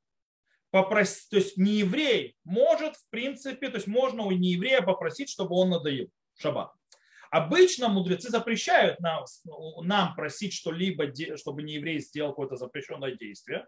попросить, 0.70 1.29
то 1.31 1.37
есть 1.37 1.57
не 1.57 1.75
еврей 1.79 2.37
может, 2.42 2.97
в 2.97 3.09
принципе, 3.11 3.68
то 3.68 3.77
есть 3.77 3.87
можно 3.87 4.25
у 4.25 4.33
нееврея 4.33 4.83
попросить, 4.83 5.29
чтобы 5.29 5.55
он 5.55 5.70
надоел 5.70 6.09
шаббат. 6.37 6.73
Обычно 7.31 7.88
мудрецы 7.88 8.29
запрещают 8.29 9.01
нам, 9.01 9.25
нам 9.83 10.14
просить 10.14 10.53
что-либо, 10.53 11.12
чтобы 11.37 11.62
не 11.62 11.75
еврей 11.75 12.01
сделал 12.01 12.31
какое-то 12.31 12.57
запрещенное 12.57 13.12
действие. 13.16 13.66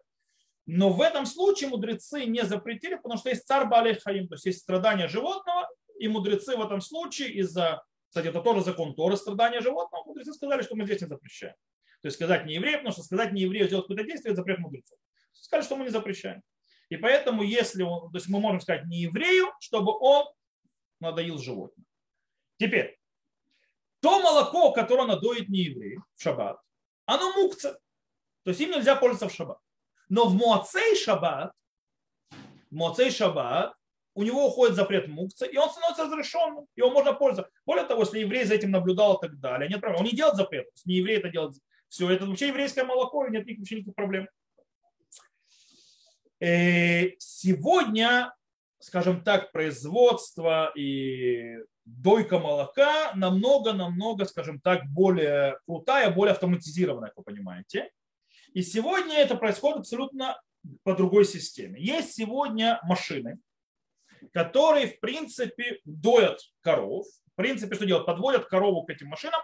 Но 0.66 0.90
в 0.90 1.00
этом 1.00 1.26
случае 1.26 1.70
мудрецы 1.70 2.24
не 2.24 2.44
запретили, 2.44 2.96
потому 2.96 3.16
что 3.16 3.28
есть 3.28 3.46
царь 3.46 3.66
Балей 3.66 3.94
Хаим, 3.94 4.26
то 4.26 4.34
есть 4.34 4.46
есть 4.46 4.60
страдания 4.60 5.06
животного, 5.06 5.68
и 5.98 6.08
мудрецы 6.08 6.56
в 6.56 6.60
этом 6.60 6.80
случае 6.80 7.30
из-за, 7.34 7.82
кстати, 8.08 8.28
это 8.28 8.40
тоже 8.40 8.62
закон 8.62 8.94
Торы, 8.94 9.16
страдания 9.16 9.60
животного, 9.60 10.04
мудрецы 10.04 10.32
сказали, 10.32 10.62
что 10.62 10.74
мы 10.74 10.84
здесь 10.84 11.02
не 11.02 11.06
запрещаем. 11.06 11.54
То 12.02 12.06
есть 12.06 12.16
сказать 12.16 12.46
не 12.46 12.54
еврею, 12.54 12.78
потому 12.78 12.92
что 12.92 13.02
сказать 13.02 13.32
не 13.32 13.42
еврею 13.42 13.66
сделать 13.66 13.84
какое-то 13.84 14.04
действие, 14.04 14.32
это 14.32 14.40
запрет 14.40 14.58
мудрецов. 14.58 14.98
Сказали, 15.40 15.64
что 15.64 15.76
мы 15.76 15.84
не 15.84 15.90
запрещаем. 15.90 16.42
И 16.88 16.96
поэтому, 16.96 17.42
если 17.42 17.82
он, 17.82 18.10
то 18.10 18.18
есть 18.18 18.28
мы 18.28 18.40
можем 18.40 18.60
сказать 18.60 18.86
не 18.86 19.02
еврею, 19.02 19.52
чтобы 19.60 19.92
он 19.98 20.26
надоил 21.00 21.38
животное. 21.38 21.84
Теперь, 22.58 22.98
то 24.00 24.20
молоко, 24.20 24.72
которое 24.72 25.06
надоит 25.06 25.48
не 25.48 25.64
еврей 25.64 25.98
в 26.14 26.22
шаббат, 26.22 26.60
оно 27.06 27.32
мукца. 27.32 27.78
То 28.44 28.50
есть 28.50 28.60
им 28.60 28.70
нельзя 28.70 28.94
пользоваться 28.96 29.28
в 29.28 29.36
шаббат. 29.36 29.58
Но 30.08 30.26
в 30.26 30.34
Моцей 30.34 30.94
шаббат, 30.96 31.52
в 32.70 32.74
Моцей 32.74 33.10
шаббат, 33.10 33.74
у 34.14 34.22
него 34.22 34.46
уходит 34.46 34.76
запрет 34.76 35.08
мукца, 35.08 35.44
и 35.44 35.56
он 35.58 35.68
становится 35.68 36.04
разрешенным, 36.04 36.66
его 36.74 36.90
можно 36.90 37.12
пользоваться. 37.12 37.52
Более 37.66 37.84
того, 37.84 38.02
если 38.02 38.20
еврей 38.20 38.44
за 38.44 38.54
этим 38.54 38.70
наблюдал 38.70 39.16
и 39.16 39.20
так 39.20 39.38
далее, 39.40 39.68
нет 39.68 39.80
проблем. 39.80 40.00
Он 40.00 40.06
не 40.06 40.16
делает 40.16 40.36
запрет, 40.36 40.68
не 40.86 40.96
еврей 40.96 41.18
это 41.18 41.28
делает. 41.28 41.54
Все, 41.88 42.10
это 42.10 42.24
вообще 42.24 42.48
еврейское 42.48 42.84
молоко, 42.84 43.26
и 43.26 43.30
нет 43.30 43.46
никаких, 43.46 43.70
никаких 43.70 43.94
проблем. 43.94 44.28
Э, 46.38 47.10
сегодня, 47.18 48.34
скажем 48.78 49.22
так, 49.22 49.52
производство 49.52 50.70
и 50.76 51.56
дойка 51.84 52.38
молока 52.38 53.12
намного-намного, 53.14 54.24
скажем 54.26 54.60
так, 54.60 54.84
более 54.86 55.58
крутая, 55.66 56.10
более 56.10 56.32
автоматизированная, 56.32 57.08
как 57.08 57.18
вы 57.18 57.24
понимаете. 57.24 57.90
И 58.52 58.62
сегодня 58.62 59.18
это 59.18 59.36
происходит 59.36 59.78
абсолютно 59.78 60.40
по 60.82 60.94
другой 60.94 61.24
системе. 61.24 61.80
Есть 61.80 62.14
сегодня 62.14 62.80
машины, 62.82 63.38
которые, 64.32 64.88
в 64.88 65.00
принципе, 65.00 65.80
доят 65.84 66.40
коров. 66.60 67.06
В 67.32 67.36
принципе, 67.36 67.76
что 67.76 67.86
делают? 67.86 68.06
Подводят 68.06 68.46
корову 68.46 68.84
к 68.84 68.90
этим 68.90 69.08
машинам, 69.08 69.40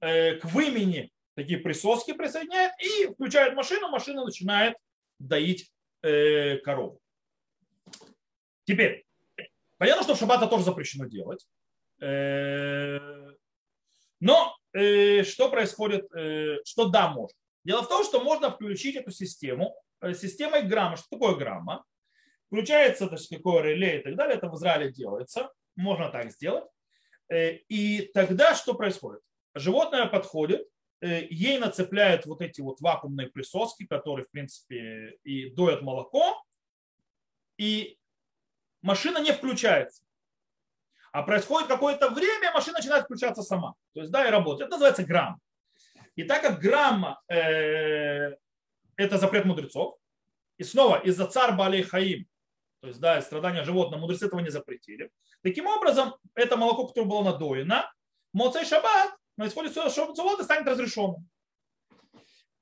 э, 0.00 0.36
к 0.36 0.44
вымени 0.44 1.10
такие 1.34 1.58
присоски 1.58 2.12
присоединяют 2.12 2.74
и 2.80 3.06
включают 3.06 3.54
машину, 3.54 3.88
машина 3.88 4.24
начинает 4.24 4.76
доить 5.18 5.72
э, 6.02 6.58
корову. 6.58 7.00
Теперь, 8.64 9.04
понятно, 9.78 10.04
что 10.04 10.14
в 10.14 10.18
шаббат 10.18 10.48
тоже 10.48 10.64
запрещено 10.64 11.06
делать. 11.06 11.46
Э, 12.00 12.98
но 14.20 14.56
э, 14.72 15.22
что 15.22 15.50
происходит, 15.50 16.12
э, 16.14 16.58
что 16.64 16.88
да, 16.88 17.10
можно. 17.10 17.36
Дело 17.64 17.82
в 17.82 17.88
том, 17.88 18.04
что 18.04 18.20
можно 18.20 18.50
включить 18.50 18.96
эту 18.96 19.12
систему 19.12 19.76
системой 20.14 20.62
грамма. 20.62 20.96
Что 20.96 21.06
такое 21.10 21.36
грамма? 21.36 21.84
Включается, 22.46 23.06
то 23.06 23.14
есть 23.14 23.28
какое 23.28 23.62
реле 23.62 24.00
и 24.00 24.02
так 24.02 24.16
далее. 24.16 24.36
Это 24.36 24.48
в 24.48 24.56
Израиле 24.56 24.90
делается. 24.90 25.52
Можно 25.76 26.10
так 26.10 26.32
сделать. 26.32 26.64
И 27.32 28.10
тогда 28.12 28.54
что 28.56 28.74
происходит? 28.74 29.22
Животное 29.54 30.06
подходит, 30.06 30.66
ей 31.06 31.58
нацепляют 31.58 32.26
вот 32.26 32.40
эти 32.40 32.60
вот 32.60 32.80
вакуумные 32.80 33.28
присоски, 33.28 33.86
которые, 33.86 34.24
в 34.24 34.30
принципе, 34.30 35.18
и 35.24 35.50
доят 35.50 35.82
молоко, 35.82 36.42
и 37.58 37.98
машина 38.82 39.18
не 39.18 39.32
включается. 39.32 40.02
А 41.12 41.22
происходит 41.22 41.68
какое-то 41.68 42.08
время, 42.10 42.52
машина 42.52 42.78
начинает 42.78 43.04
включаться 43.04 43.42
сама. 43.42 43.74
То 43.94 44.00
есть, 44.00 44.12
да, 44.12 44.26
и 44.26 44.30
работает. 44.30 44.68
Это 44.68 44.76
называется 44.76 45.04
грамм. 45.04 45.40
И 46.16 46.24
так 46.24 46.42
как 46.42 46.60
грамма 46.60 47.20
э, 47.28 48.36
это 48.96 49.18
запрет 49.18 49.44
мудрецов, 49.44 49.96
и 50.58 50.64
снова 50.64 50.98
из-за 51.00 51.26
царь 51.26 51.54
Балей 51.54 51.82
Хаим, 51.82 52.26
то 52.80 52.88
есть, 52.88 53.00
да, 53.00 53.20
страдания 53.20 53.64
животных, 53.64 54.00
мудрецы 54.00 54.26
этого 54.26 54.40
не 54.40 54.50
запретили. 54.50 55.10
Таким 55.42 55.66
образом, 55.66 56.16
это 56.34 56.56
молоко, 56.56 56.86
которое 56.86 57.06
было 57.06 57.22
надоено, 57.22 57.90
Моцей 58.32 58.64
Шаббат, 58.64 59.14
на 59.36 59.46
исходе 59.46 59.72
Шаббат 59.72 60.42
станет 60.42 60.66
разрешенным. 60.66 61.28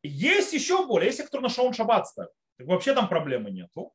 Есть 0.02 0.52
еще 0.52 0.87
более, 0.87 1.12
те, 1.12 1.24
кто 1.24 1.40
на 1.40 1.48
Шаун 1.48 1.74
Шаббат 1.74 2.06
ставит. 2.06 2.33
Вообще 2.59 2.94
там 2.94 3.09
проблемы 3.09 3.50
нету. 3.50 3.92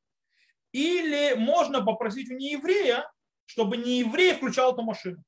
Или 0.72 1.34
можно 1.36 1.84
попросить 1.84 2.30
у 2.30 2.36
нееврея 2.36 3.10
чтобы 3.46 3.78
не 3.78 4.00
еврей 4.00 4.34
включал 4.34 4.74
эту 4.74 4.82
машину. 4.82 5.24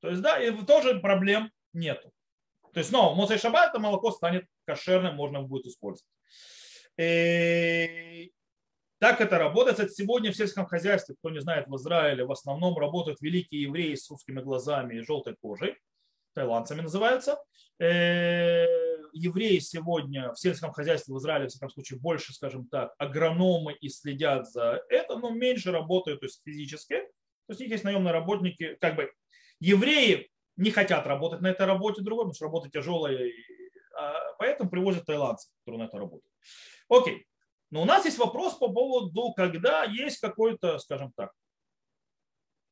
То 0.00 0.08
есть, 0.08 0.22
да, 0.22 0.42
и 0.42 0.50
тоже 0.64 0.98
проблем 1.00 1.52
нету. 1.72 2.12
То 2.72 2.80
есть, 2.80 2.90
снова, 2.90 3.14
Моцей 3.14 3.38
Шаббат, 3.38 3.70
это 3.70 3.78
молоко 3.78 4.10
станет 4.10 4.46
кошерным, 4.64 5.16
можно 5.16 5.42
будет 5.42 5.66
использовать. 5.66 6.08
И 6.98 8.32
так 9.00 9.22
это 9.22 9.38
работает. 9.38 9.78
Кстати, 9.78 9.94
сегодня 9.94 10.30
в 10.30 10.36
сельском 10.36 10.66
хозяйстве, 10.66 11.14
кто 11.18 11.30
не 11.30 11.40
знает, 11.40 11.66
в 11.68 11.76
Израиле 11.76 12.26
в 12.26 12.32
основном 12.32 12.76
работают 12.76 13.22
великие 13.22 13.62
евреи 13.62 13.94
с 13.94 14.10
узкими 14.10 14.40
глазами 14.42 14.96
и 14.96 15.00
желтой 15.00 15.36
кожей, 15.40 15.76
тайландцами 16.34 16.82
называются. 16.82 17.38
Э, 17.78 18.66
евреи 19.14 19.58
сегодня 19.58 20.32
в 20.32 20.38
сельском 20.38 20.72
хозяйстве 20.72 21.14
в 21.14 21.18
Израиле, 21.18 21.46
в 21.46 21.48
всяком 21.48 21.70
случае, 21.70 21.98
больше, 21.98 22.34
скажем 22.34 22.68
так, 22.68 22.92
агрономы 22.98 23.72
и 23.72 23.88
следят 23.88 24.50
за 24.50 24.82
это, 24.90 25.16
но 25.16 25.30
меньше 25.30 25.72
работают 25.72 26.20
то 26.20 26.26
есть 26.26 26.42
физически. 26.44 26.96
То 26.96 27.52
есть 27.52 27.60
у 27.60 27.64
них 27.64 27.72
есть 27.72 27.84
наемные 27.84 28.12
работники, 28.12 28.76
как 28.82 28.96
бы 28.96 29.10
евреи 29.60 30.30
не 30.56 30.70
хотят 30.70 31.06
работать 31.06 31.40
на 31.40 31.46
этой 31.46 31.64
работе 31.64 32.02
другой, 32.02 32.24
потому 32.24 32.34
что 32.34 32.44
работа 32.44 32.68
тяжелая, 32.68 33.32
а 33.98 34.34
поэтому 34.38 34.68
привозят 34.68 35.06
тайландцев, 35.06 35.50
которые 35.60 35.84
на 35.84 35.88
это 35.88 35.96
работают. 35.96 36.32
Окей. 36.90 37.26
Но 37.70 37.82
у 37.82 37.84
нас 37.84 38.04
есть 38.04 38.18
вопрос 38.18 38.54
по 38.54 38.68
поводу, 38.68 39.32
когда 39.32 39.84
есть 39.84 40.18
какой-то, 40.18 40.78
скажем 40.78 41.12
так, 41.12 41.32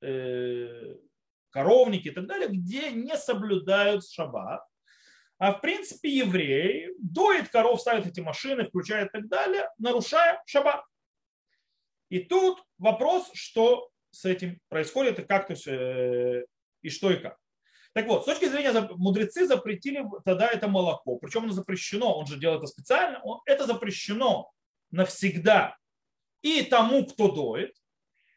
э, 0.03 0.97
коровники 1.51 2.09
и 2.09 2.11
так 2.11 2.27
далее, 2.27 2.49
где 2.49 2.91
не 2.91 3.17
соблюдают 3.17 4.09
шаббат, 4.09 4.63
а 5.39 5.53
в 5.53 5.61
принципе 5.61 6.11
евреи 6.11 6.91
доит 6.99 7.49
коров, 7.49 7.81
ставит 7.81 8.07
эти 8.07 8.21
машины, 8.21 8.67
включает 8.67 9.09
и 9.11 9.13
так 9.13 9.29
далее, 9.29 9.71
нарушая 9.79 10.43
шаббат. 10.47 10.85
И 12.09 12.21
тут 12.21 12.65
вопрос, 12.79 13.31
что 13.35 13.91
с 14.11 14.25
этим 14.25 14.59
происходит 14.69 15.21
и 15.21 15.25
как 15.25 15.47
то 15.47 15.55
все, 15.55 16.45
и 16.83 16.89
что 16.89 17.11
и 17.13 17.19
как. 17.19 17.39
Так 17.93 18.07
вот, 18.07 18.23
с 18.23 18.27
точки 18.27 18.47
зрения 18.47 18.73
мудрецы 18.97 19.47
запретили 19.47 20.05
тогда 20.25 20.49
это 20.49 20.69
молоко. 20.69 21.17
Причем 21.17 21.45
оно 21.45 21.53
запрещено, 21.53 22.19
он 22.19 22.27
же 22.27 22.39
делает 22.39 22.61
это 22.61 22.67
специально, 22.67 23.23
это 23.47 23.67
запрещено 23.67 24.51
навсегда 24.90 25.77
и 26.42 26.62
тому, 26.62 27.07
кто 27.07 27.31
доит, 27.31 27.74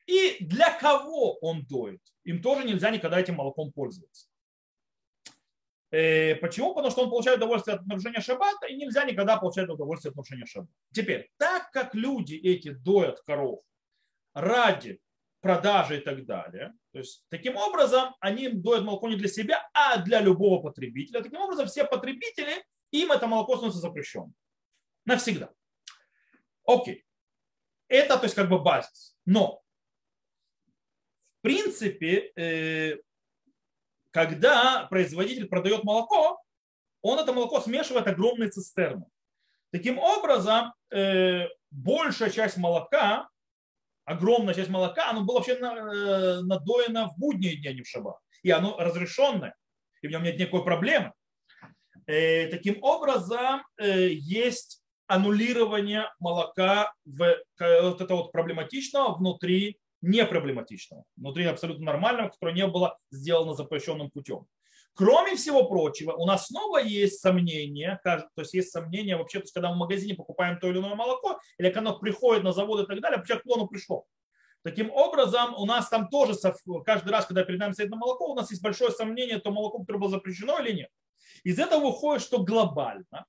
и 0.05 0.37
для 0.43 0.71
кого 0.77 1.37
он 1.39 1.65
доит. 1.65 2.01
Им 2.23 2.41
тоже 2.41 2.65
нельзя 2.65 2.89
никогда 2.89 3.19
этим 3.19 3.35
молоком 3.35 3.71
пользоваться. 3.71 4.27
Э, 5.91 6.35
почему? 6.35 6.73
Потому 6.73 6.91
что 6.91 7.03
он 7.03 7.09
получает 7.09 7.37
удовольствие 7.37 7.75
от 7.75 7.85
нарушения 7.85 8.21
шаббата, 8.21 8.67
и 8.67 8.75
нельзя 8.75 9.03
никогда 9.03 9.37
получать 9.37 9.69
удовольствие 9.69 10.11
от 10.11 10.15
нарушения 10.15 10.45
шаббата. 10.45 10.73
Теперь, 10.93 11.29
так 11.37 11.69
как 11.71 11.93
люди 11.93 12.35
эти 12.35 12.69
доят 12.69 13.21
коров 13.21 13.61
ради 14.33 15.01
продажи 15.41 15.97
и 15.97 16.01
так 16.01 16.25
далее, 16.25 16.73
то 16.93 16.99
есть 16.99 17.25
таким 17.29 17.57
образом 17.57 18.15
они 18.19 18.47
доят 18.47 18.83
молоко 18.83 19.09
не 19.09 19.17
для 19.17 19.27
себя, 19.27 19.69
а 19.73 19.97
для 19.97 20.21
любого 20.21 20.61
потребителя. 20.61 21.21
Таким 21.21 21.41
образом, 21.41 21.67
все 21.67 21.83
потребители, 21.83 22.63
им 22.91 23.11
это 23.11 23.27
молоко 23.27 23.55
становится 23.55 23.81
запрещенным. 23.81 24.33
Навсегда. 25.05 25.51
Окей. 26.65 27.05
Это, 27.87 28.17
то 28.17 28.23
есть, 28.23 28.35
как 28.35 28.49
бы 28.49 28.59
базис. 28.59 29.17
Но, 29.25 29.61
в 31.39 31.41
принципе, 31.41 32.31
э, 32.35 32.99
когда 34.11 34.85
производитель 34.89 35.47
продает 35.47 35.83
молоко, 35.83 36.41
он 37.01 37.19
это 37.19 37.33
молоко 37.33 37.59
смешивает 37.59 38.07
огромные 38.07 38.49
цистерны. 38.49 39.05
Таким 39.71 39.97
образом, 39.97 40.73
э, 40.91 41.47
большая 41.71 42.29
часть 42.29 42.57
молока, 42.57 43.27
огромная 44.05 44.53
часть 44.53 44.69
молока, 44.69 45.09
оно 45.09 45.23
было 45.23 45.37
вообще 45.37 45.53
э, 45.53 46.41
надоено 46.41 47.09
в 47.09 47.17
будние 47.17 47.57
дни, 47.57 47.67
а 47.67 47.73
не 47.73 47.81
в 47.81 47.87
шаббат. 47.87 48.17
и 48.43 48.51
оно 48.51 48.77
разрешенное, 48.77 49.55
и 50.01 50.07
в 50.07 50.11
нем 50.11 50.23
нет 50.23 50.37
никакой 50.37 50.63
проблемы. 50.63 51.11
Таким 52.05 52.83
образом, 52.83 53.63
есть 53.79 54.80
аннулирование 55.11 56.09
молока 56.19 56.93
в 57.05 57.37
вот 57.59 58.01
это 58.01 58.15
вот 58.15 58.31
проблематичного 58.31 59.15
внутри 59.15 59.77
непроблематичного, 60.01 61.03
внутри 61.17 61.45
абсолютно 61.45 61.85
нормального, 61.85 62.29
которое 62.29 62.55
не 62.55 62.65
было 62.65 62.97
сделано 63.11 63.53
запрещенным 63.53 64.09
путем. 64.09 64.45
Кроме 64.93 65.35
всего 65.35 65.67
прочего, 65.67 66.13
у 66.13 66.25
нас 66.25 66.47
снова 66.47 66.77
есть 66.77 67.19
сомнения, 67.19 67.99
то 68.03 68.29
есть 68.37 68.53
есть 68.53 68.71
сомнения 68.71 69.17
вообще, 69.17 69.39
то 69.39 69.43
есть 69.43 69.53
когда 69.53 69.69
мы 69.69 69.75
в 69.75 69.79
магазине 69.79 70.15
покупаем 70.15 70.59
то 70.59 70.69
или 70.69 70.79
иное 70.79 70.95
молоко, 70.95 71.39
или 71.57 71.69
когда 71.69 71.91
оно 71.91 71.99
приходит 71.99 72.43
на 72.43 72.53
завод 72.53 72.83
и 72.83 72.87
так 72.87 73.01
далее, 73.01 73.19
почему 73.19 73.55
оно 73.55 73.67
пришло. 73.67 74.05
Таким 74.63 74.91
образом, 74.91 75.55
у 75.55 75.65
нас 75.65 75.89
там 75.89 76.07
тоже 76.07 76.33
каждый 76.85 77.09
раз, 77.09 77.25
когда 77.25 77.43
перед 77.43 77.59
нами 77.59 77.73
стоит 77.73 77.89
на 77.89 77.97
молоко, 77.97 78.31
у 78.31 78.35
нас 78.35 78.49
есть 78.51 78.63
большое 78.63 78.91
сомнение, 78.91 79.39
то 79.39 79.51
молоко, 79.51 79.79
которое 79.79 79.99
было 79.99 80.09
запрещено 80.09 80.59
или 80.59 80.71
нет. 80.71 80.89
Из 81.43 81.59
этого 81.59 81.87
выходит, 81.87 82.21
что 82.21 82.43
глобально 82.43 83.25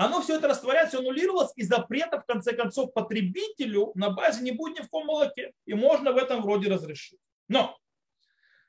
оно 0.00 0.22
все 0.22 0.36
это 0.36 0.46
растворяется, 0.46 0.98
аннулировалось, 0.98 1.50
и 1.56 1.64
запрета, 1.64 2.20
в 2.20 2.24
конце 2.24 2.52
концов, 2.54 2.92
потребителю 2.92 3.90
на 3.96 4.10
базе 4.10 4.42
не 4.42 4.52
будет 4.52 4.78
ни 4.78 4.82
в 4.84 4.88
ком 4.88 5.06
молоке. 5.06 5.52
И 5.66 5.74
можно 5.74 6.12
в 6.12 6.16
этом 6.16 6.40
вроде 6.42 6.70
разрешить. 6.70 7.18
Но 7.48 7.76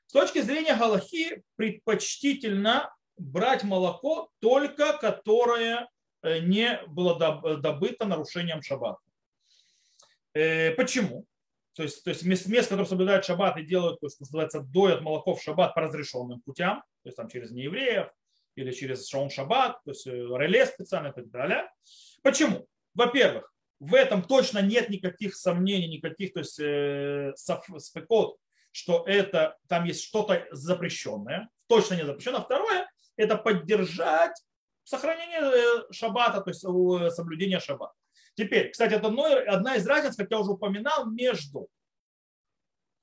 с 0.06 0.12
точки 0.12 0.40
зрения 0.40 0.74
Галахи 0.74 1.44
предпочтительно 1.54 2.92
брать 3.16 3.62
молоко 3.62 4.28
только 4.40 4.98
которое 4.98 5.88
э, 6.22 6.40
не 6.40 6.82
было 6.88 7.16
добыто 7.58 8.06
нарушением 8.06 8.60
шаббата. 8.60 8.98
Э, 10.34 10.72
почему? 10.72 11.26
То 11.74 11.84
есть, 11.84 12.02
то 12.02 12.10
есть 12.10 12.24
мест, 12.24 12.46
мест, 12.46 12.70
соблюдают 12.70 13.24
шаббат 13.24 13.56
и 13.56 13.62
делают, 13.62 14.00
то, 14.00 14.08
что 14.08 14.22
называется, 14.22 14.62
доят 14.62 15.00
молоко 15.00 15.36
в 15.36 15.42
шаббат 15.42 15.76
по 15.76 15.82
разрешенным 15.82 16.40
путям, 16.40 16.80
то 17.04 17.08
есть 17.08 17.16
там 17.16 17.28
через 17.28 17.52
неевреев 17.52 18.08
или 18.60 18.72
через 18.72 19.08
шаун 19.08 19.30
шаббат, 19.30 19.82
то 19.84 19.90
есть 19.90 20.06
э, 20.06 20.10
реле 20.10 20.66
специально 20.66 21.08
и 21.08 21.12
так 21.12 21.30
далее. 21.30 21.70
Почему? 22.22 22.66
Во-первых, 22.94 23.52
в 23.78 23.94
этом 23.94 24.22
точно 24.22 24.60
нет 24.60 24.90
никаких 24.90 25.34
сомнений, 25.34 25.88
никаких, 25.88 26.34
то 26.34 26.40
есть 26.40 26.60
э, 26.60 27.32
спекот, 27.78 28.36
что 28.72 29.04
это, 29.06 29.56
там 29.68 29.84
есть 29.84 30.04
что-то 30.04 30.46
запрещенное, 30.52 31.48
точно 31.66 31.94
не 31.94 32.04
запрещено. 32.04 32.42
Второе, 32.42 32.88
это 33.16 33.36
поддержать 33.36 34.36
сохранение 34.84 35.40
э, 35.40 35.92
шаббата, 35.92 36.40
то 36.40 36.50
есть 36.50 36.60
соблюдение 37.14 37.60
шаббата. 37.60 37.94
Теперь, 38.34 38.70
кстати, 38.70 38.94
это 38.94 39.08
одна 39.48 39.76
из 39.76 39.86
разниц, 39.86 40.16
как 40.16 40.30
я 40.30 40.38
уже 40.38 40.52
упоминал, 40.52 41.10
между 41.10 41.68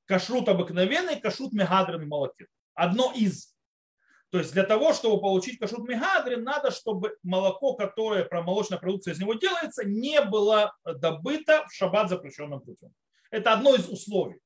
кашрут 0.05 0.47
обыкновенный 0.47 1.17
и 1.17 1.19
кашрут 1.19 1.53
мегадрин 1.53 2.07
молоке. 2.07 2.47
Одно 2.73 3.11
из. 3.15 3.56
То 4.29 4.39
есть 4.39 4.51
для 4.53 4.63
того, 4.63 4.93
чтобы 4.93 5.21
получить 5.21 5.57
кашрут 5.57 5.87
мегадрин, 5.87 6.43
надо, 6.43 6.71
чтобы 6.71 7.17
молоко, 7.23 7.75
которое 7.75 8.25
про 8.25 8.41
молочная 8.41 8.77
продукция 8.77 9.13
из 9.13 9.19
него 9.19 9.35
делается, 9.35 9.85
не 9.85 10.21
было 10.21 10.75
добыто 10.83 11.65
в 11.67 11.73
шаббат 11.73 12.09
запрещенным 12.09 12.59
путем. 12.59 12.93
Это 13.31 13.53
одно 13.53 13.75
из 13.75 13.87
условий. 13.87 14.41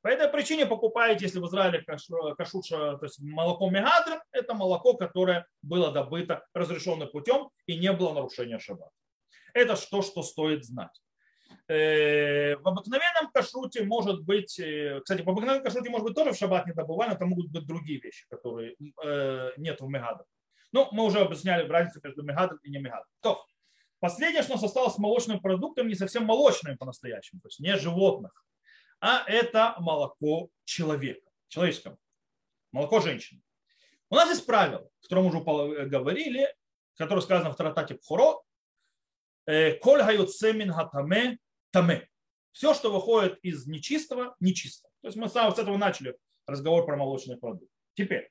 По 0.00 0.08
этой 0.08 0.28
причине 0.28 0.64
покупаете, 0.64 1.24
если 1.24 1.40
в 1.40 1.46
Израиле 1.46 1.82
кашуша, 1.82 2.96
то 2.96 3.04
есть 3.04 3.18
молоко 3.20 3.68
мегадрин, 3.68 4.20
это 4.32 4.54
молоко, 4.54 4.94
которое 4.94 5.46
было 5.60 5.92
добыто 5.92 6.46
разрешенным 6.54 7.10
путем 7.10 7.50
и 7.66 7.76
не 7.76 7.92
было 7.92 8.14
нарушения 8.14 8.58
шаббата. 8.58 8.92
Это 9.52 9.74
то, 9.90 10.02
что 10.02 10.22
стоит 10.22 10.64
знать. 10.64 11.02
Э, 11.68 12.56
в 12.56 12.66
обыкновенном 12.66 13.30
кашруте 13.30 13.84
может 13.84 14.22
быть, 14.22 14.58
э, 14.58 15.00
кстати, 15.00 15.20
в 15.20 15.28
обыкновенном 15.28 15.62
кашруте 15.62 15.90
может 15.90 16.06
быть 16.06 16.14
тоже 16.14 16.32
в 16.32 16.36
шаббат 16.36 16.66
не 16.66 16.72
добываем, 16.72 17.12
это 17.12 17.26
могут 17.26 17.50
быть 17.50 17.66
другие 17.66 18.00
вещи, 18.00 18.26
которые 18.30 18.74
э, 19.04 19.50
нет 19.58 19.78
в 19.78 19.86
мегадах. 19.86 20.26
Ну, 20.72 20.88
мы 20.92 21.04
уже 21.04 21.20
объясняли 21.20 21.68
разницу 21.68 22.00
между 22.02 22.22
мегадом 22.22 22.58
и 22.62 22.70
не 22.70 22.78
мегадом. 22.78 23.06
То, 23.20 23.44
последнее, 24.00 24.42
что 24.42 24.52
у 24.52 24.56
нас 24.56 24.64
осталось 24.64 24.94
с 24.94 24.98
молочным 24.98 25.40
продуктом, 25.40 25.88
не 25.88 25.94
совсем 25.94 26.24
молочным 26.24 26.78
по-настоящему, 26.78 27.42
то 27.42 27.48
есть 27.48 27.60
не 27.60 27.76
животных, 27.76 28.46
а 29.00 29.24
это 29.26 29.74
молоко 29.78 30.48
человека, 30.64 31.28
человеческого, 31.48 31.98
молоко 32.72 33.00
женщины. 33.00 33.42
У 34.08 34.14
нас 34.14 34.30
есть 34.30 34.46
правило, 34.46 34.88
о 35.00 35.02
котором 35.02 35.26
уже 35.26 35.40
говорили, 35.86 36.48
которое 36.96 37.20
сказано 37.20 37.52
в 37.52 37.56
Таратате 37.56 37.94
Пхоро, 37.96 38.40
Коль 39.44 40.02
хаюцемин 40.02 40.72
хатаме 40.72 41.38
таме. 41.70 42.08
Все, 42.52 42.74
что 42.74 42.90
выходит 42.90 43.38
из 43.42 43.66
нечистого, 43.66 44.34
нечисто. 44.40 44.88
То 45.02 45.08
есть 45.08 45.16
мы 45.16 45.28
с 45.28 45.36
этого 45.36 45.76
начали 45.76 46.16
разговор 46.46 46.84
про 46.86 46.96
молочный 46.96 47.36
продукт. 47.36 47.70
Теперь, 47.94 48.30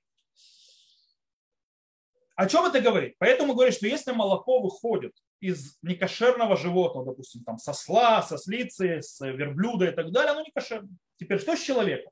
о 2.35 2.47
чем 2.47 2.65
это 2.65 2.81
говорит? 2.81 3.15
Поэтому 3.17 3.53
говорит, 3.53 3.73
что 3.73 3.87
если 3.87 4.11
молоко 4.11 4.59
выходит 4.59 5.13
из 5.39 5.77
некошерного 5.81 6.55
животного, 6.55 7.07
допустим, 7.07 7.43
там 7.43 7.57
сосла, 7.57 8.21
сослицы, 8.21 9.01
с 9.01 9.19
верблюда 9.25 9.87
и 9.87 9.91
так 9.91 10.11
далее, 10.11 10.31
оно 10.31 10.41
не 10.41 10.51
кошерно. 10.51 10.89
Теперь 11.17 11.39
что 11.39 11.55
с 11.55 11.61
человеком? 11.61 12.11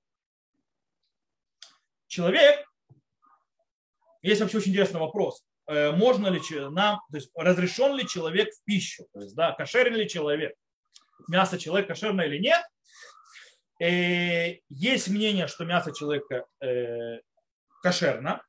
Человек, 2.08 2.66
есть 4.22 4.42
вообще 4.42 4.58
очень 4.58 4.72
интересный 4.72 5.00
вопрос. 5.00 5.46
Э, 5.68 5.92
можно 5.92 6.28
ли 6.28 6.42
нам, 6.70 7.02
то 7.12 7.18
есть 7.18 7.30
разрешен 7.36 7.96
ли 7.96 8.08
человек 8.08 8.54
в 8.54 8.64
пищу, 8.64 9.06
то 9.14 9.22
есть, 9.22 9.36
да, 9.36 9.54
кошерен 9.54 9.96
ли 9.96 10.08
человек, 10.08 10.56
мясо 11.28 11.58
человека 11.58 11.90
кошерное 11.90 12.28
или 12.28 12.38
нет. 12.40 12.64
И 13.80 13.86
э, 13.86 14.60
есть 14.70 15.10
мнение, 15.10 15.48
что 15.48 15.66
мясо 15.66 15.92
человека 15.92 16.46
э, 16.62 17.20
кошерно, 17.84 18.42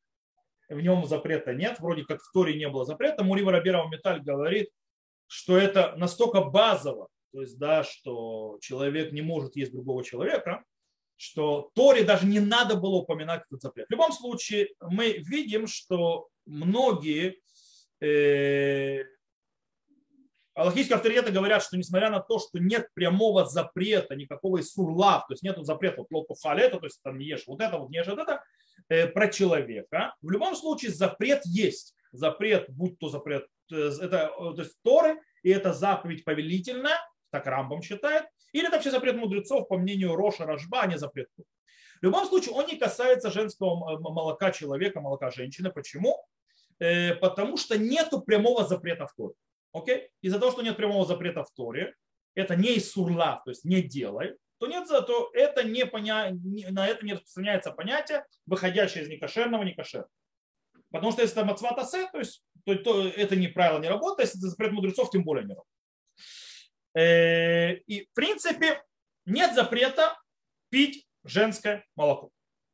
в 0.68 0.80
нем 0.80 1.06
запрета 1.06 1.52
нет, 1.54 1.78
вроде 1.80 2.04
как 2.04 2.20
в 2.20 2.32
Торе 2.32 2.56
не 2.56 2.68
было 2.68 2.84
запрета. 2.84 3.24
Мурива 3.24 3.52
Рабирова 3.52 3.88
Металь 3.88 4.20
говорит, 4.20 4.68
что 5.26 5.56
это 5.58 5.94
настолько 5.96 6.42
базово, 6.42 7.08
то 7.32 7.40
есть, 7.40 7.58
да, 7.58 7.84
что 7.84 8.58
человек 8.60 9.12
не 9.12 9.22
может 9.22 9.56
есть 9.56 9.72
другого 9.72 10.04
человека, 10.04 10.64
что 11.16 11.70
Торе 11.74 12.04
даже 12.04 12.26
не 12.26 12.40
надо 12.40 12.76
было 12.76 12.96
упоминать 12.96 13.42
этот 13.48 13.62
запрет. 13.62 13.88
В 13.88 13.92
любом 13.92 14.12
случае, 14.12 14.68
мы 14.80 15.12
видим, 15.12 15.66
что 15.66 16.28
многие 16.44 17.40
э, 18.00 19.04
аллахийские 20.56 20.96
авторитеты 20.96 21.30
говорят, 21.30 21.62
что 21.62 21.76
несмотря 21.76 22.10
на 22.10 22.20
то, 22.20 22.38
что 22.38 22.58
нет 22.58 22.88
прямого 22.94 23.44
запрета, 23.44 24.16
никакого 24.16 24.58
из 24.58 24.72
сурлав, 24.72 25.26
то 25.26 25.34
есть 25.34 25.42
нет 25.42 25.56
запрета 25.60 25.98
вот 25.98 26.10
лоту 26.10 26.34
халета, 26.34 26.78
то 26.78 26.86
есть 26.86 27.00
там 27.02 27.18
не 27.18 27.26
ешь 27.26 27.44
вот 27.46 27.60
это, 27.60 27.78
вот 27.78 27.90
не 27.90 27.98
ешь 27.98 28.06
вот 28.06 28.18
это, 28.18 28.42
э, 28.88 29.06
про 29.06 29.28
человека, 29.28 30.14
в 30.22 30.30
любом 30.30 30.56
случае 30.56 30.92
запрет 30.92 31.42
есть. 31.44 31.94
Запрет, 32.12 32.66
будь 32.70 32.98
то 32.98 33.10
запрет, 33.10 33.46
э, 33.70 33.90
это 34.00 34.32
то 34.38 34.54
есть 34.56 34.76
Торы, 34.82 35.20
и 35.42 35.50
это 35.50 35.74
заповедь 35.74 36.24
повелительная, 36.24 36.96
так 37.30 37.46
Рамбам 37.46 37.82
считает, 37.82 38.24
или 38.52 38.66
это 38.66 38.76
вообще 38.76 38.90
запрет 38.90 39.16
мудрецов, 39.16 39.68
по 39.68 39.76
мнению 39.76 40.16
Роша 40.16 40.46
Рожба, 40.46 40.80
а 40.82 40.86
не 40.86 40.96
запрет. 40.96 41.28
В 42.00 42.02
любом 42.02 42.26
случае, 42.26 42.54
он 42.54 42.66
не 42.66 42.76
касается 42.76 43.30
женского 43.30 43.98
молока 43.98 44.50
человека, 44.52 45.00
молока 45.00 45.30
женщины. 45.30 45.70
Почему? 45.70 46.24
Э, 46.78 47.14
потому 47.14 47.56
что 47.56 47.78
нет 47.78 48.10
прямого 48.26 48.66
запрета 48.66 49.06
в 49.06 49.14
Торе. 49.14 49.34
Окей? 49.76 50.08
Из-за 50.22 50.38
того, 50.38 50.52
что 50.52 50.62
нет 50.62 50.76
прямого 50.76 51.04
запрета 51.04 51.44
в 51.44 51.52
Торе, 51.52 51.94
это 52.34 52.56
не 52.56 52.76
из 52.76 52.90
сурла, 52.90 53.42
то 53.44 53.50
есть 53.50 53.64
не 53.64 53.82
делай, 53.82 54.36
то 54.58 54.66
нет, 54.66 54.88
то 54.88 55.30
это 55.34 55.64
не 55.64 55.84
поня... 55.84 56.30
на 56.70 56.86
это 56.86 57.04
не 57.04 57.12
распространяется 57.12 57.72
понятие, 57.72 58.24
выходящее 58.46 59.04
из 59.04 59.08
некошерного 59.08 59.62
некошерного. 59.64 60.10
Потому 60.90 61.12
что 61.12 61.22
если 61.22 61.36
это 61.36 61.46
мацватасе, 61.46 62.08
то 62.10 62.18
есть 62.18 62.42
то, 62.64 62.74
то 62.76 63.06
это 63.06 63.36
не 63.36 63.48
правило 63.48 63.80
не 63.80 63.88
работает, 63.88 64.28
если 64.28 64.40
это 64.40 64.48
запрет 64.48 64.72
мудрецов, 64.72 65.10
тем 65.10 65.24
более 65.24 65.44
не 65.44 65.54
работает. 65.54 65.76
Э, 66.94 67.74
и 67.86 68.06
в 68.06 68.12
принципе 68.14 68.82
нет 69.26 69.54
запрета 69.54 70.18
пить 70.70 71.06
женское 71.24 71.84
молоко. 71.96 72.30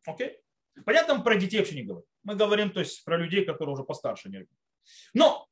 Окей? 0.06 0.38
Понятно, 0.84 1.16
мы 1.16 1.24
про 1.24 1.34
детей 1.34 1.58
вообще 1.58 1.74
не 1.74 1.82
говорим. 1.82 2.06
Мы 2.22 2.36
говорим 2.36 2.70
то 2.70 2.80
есть, 2.80 3.04
про 3.04 3.16
людей, 3.16 3.44
которые 3.44 3.74
уже 3.74 3.82
постарше. 3.82 4.28
Не 4.28 4.46
но 5.14 5.48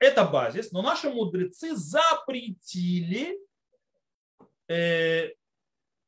это 0.00 0.24
базис, 0.24 0.72
но 0.72 0.82
наши 0.82 1.10
мудрецы 1.10 1.76
запретили, 1.76 3.38
э, 4.68 5.28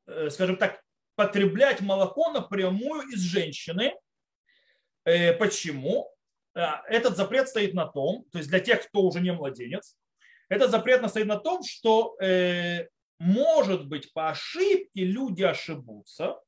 э, 0.07 0.31
скажем 0.31 0.57
так, 0.57 0.83
потреблять 1.15 1.81
молоко 1.83 2.31
напрямую 2.33 3.03
из 3.09 3.21
женщины. 3.21 3.95
Э, 5.05 5.35
почему? 5.35 6.11
Э, 6.55 6.81
этот 6.89 7.17
запрет 7.17 7.49
стоит 7.49 7.75
на 7.75 7.87
том, 7.87 8.25
то 8.33 8.39
есть 8.39 8.49
для 8.49 8.61
тех, 8.61 8.89
кто 8.89 9.03
уже 9.03 9.21
не 9.21 9.33
младенец, 9.33 9.97
этот 10.49 10.71
запрет 10.71 11.07
стоит 11.09 11.27
на 11.27 11.39
том, 11.39 11.63
что 11.63 12.17
э, 12.21 12.89
может 13.19 13.89
быть 13.89 14.13
по 14.15 14.31
ошибке 14.31 15.05
люди 15.05 15.43
ошибутся 15.43 16.41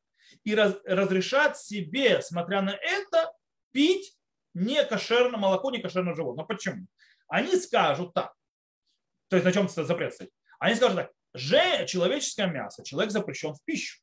и 0.44 0.54
раз, 0.54 0.76
разрешат 0.84 1.58
себе, 1.58 2.22
смотря 2.22 2.62
на 2.62 2.70
это, 2.70 3.32
пить 3.70 4.16
не 4.54 4.82
кошерное 4.84 5.38
молоко, 5.38 5.70
не 5.70 5.78
кошерное 5.78 6.14
животное. 6.14 6.44
Почему? 6.44 6.86
Они 7.34 7.56
скажут 7.56 8.14
так, 8.14 8.32
то 9.28 9.34
есть 9.34 9.44
на 9.44 9.50
чем 9.50 9.68
запрет 9.68 10.14
стоит? 10.14 10.30
Они 10.60 10.76
скажут 10.76 10.98
так, 10.98 11.12
же 11.34 11.84
человеческое 11.88 12.46
мясо, 12.46 12.84
человек 12.84 13.10
запрещен 13.10 13.54
в 13.54 13.64
пищу. 13.64 13.98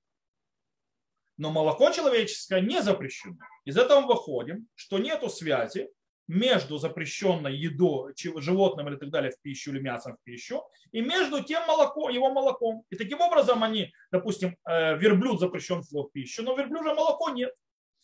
Но 1.38 1.50
молоко 1.50 1.92
человеческое 1.92 2.60
не 2.60 2.82
запрещено. 2.82 3.38
Из 3.64 3.78
этого 3.78 4.02
мы 4.02 4.08
выходим, 4.08 4.68
что 4.76 4.98
нет 4.98 5.24
связи 5.32 5.90
между 6.28 6.78
запрещенной 6.78 7.56
едой, 7.56 8.14
животным 8.18 8.90
или 8.90 8.98
так 8.98 9.10
далее 9.12 9.32
в 9.32 9.40
пищу 9.40 9.72
или 9.72 9.80
мясом 9.80 10.18
в 10.18 10.24
пищу, 10.26 10.62
и 10.92 11.00
между 11.00 11.42
тем 11.42 11.66
молоко, 11.68 12.10
его 12.10 12.34
молоком. 12.34 12.84
И 12.90 12.98
таким 12.98 13.22
образом 13.22 13.64
они, 13.64 13.94
допустим, 14.12 14.58
э, 14.66 14.98
верблюд 14.98 15.40
запрещен 15.40 15.84
в 15.90 16.10
пищу, 16.10 16.44
но 16.44 16.54
верблюжье 16.58 16.94
молоко 16.94 17.30
нет. 17.30 17.56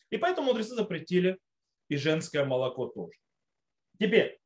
И 0.09 0.15
поэтому 0.15 0.47
мудрецы 0.47 0.73
запретили 0.73 1.37
и 1.89 1.97
женское 1.97 2.45
молоко 2.45 2.85
тоже. 2.87 3.19
Теперь, 3.99 4.39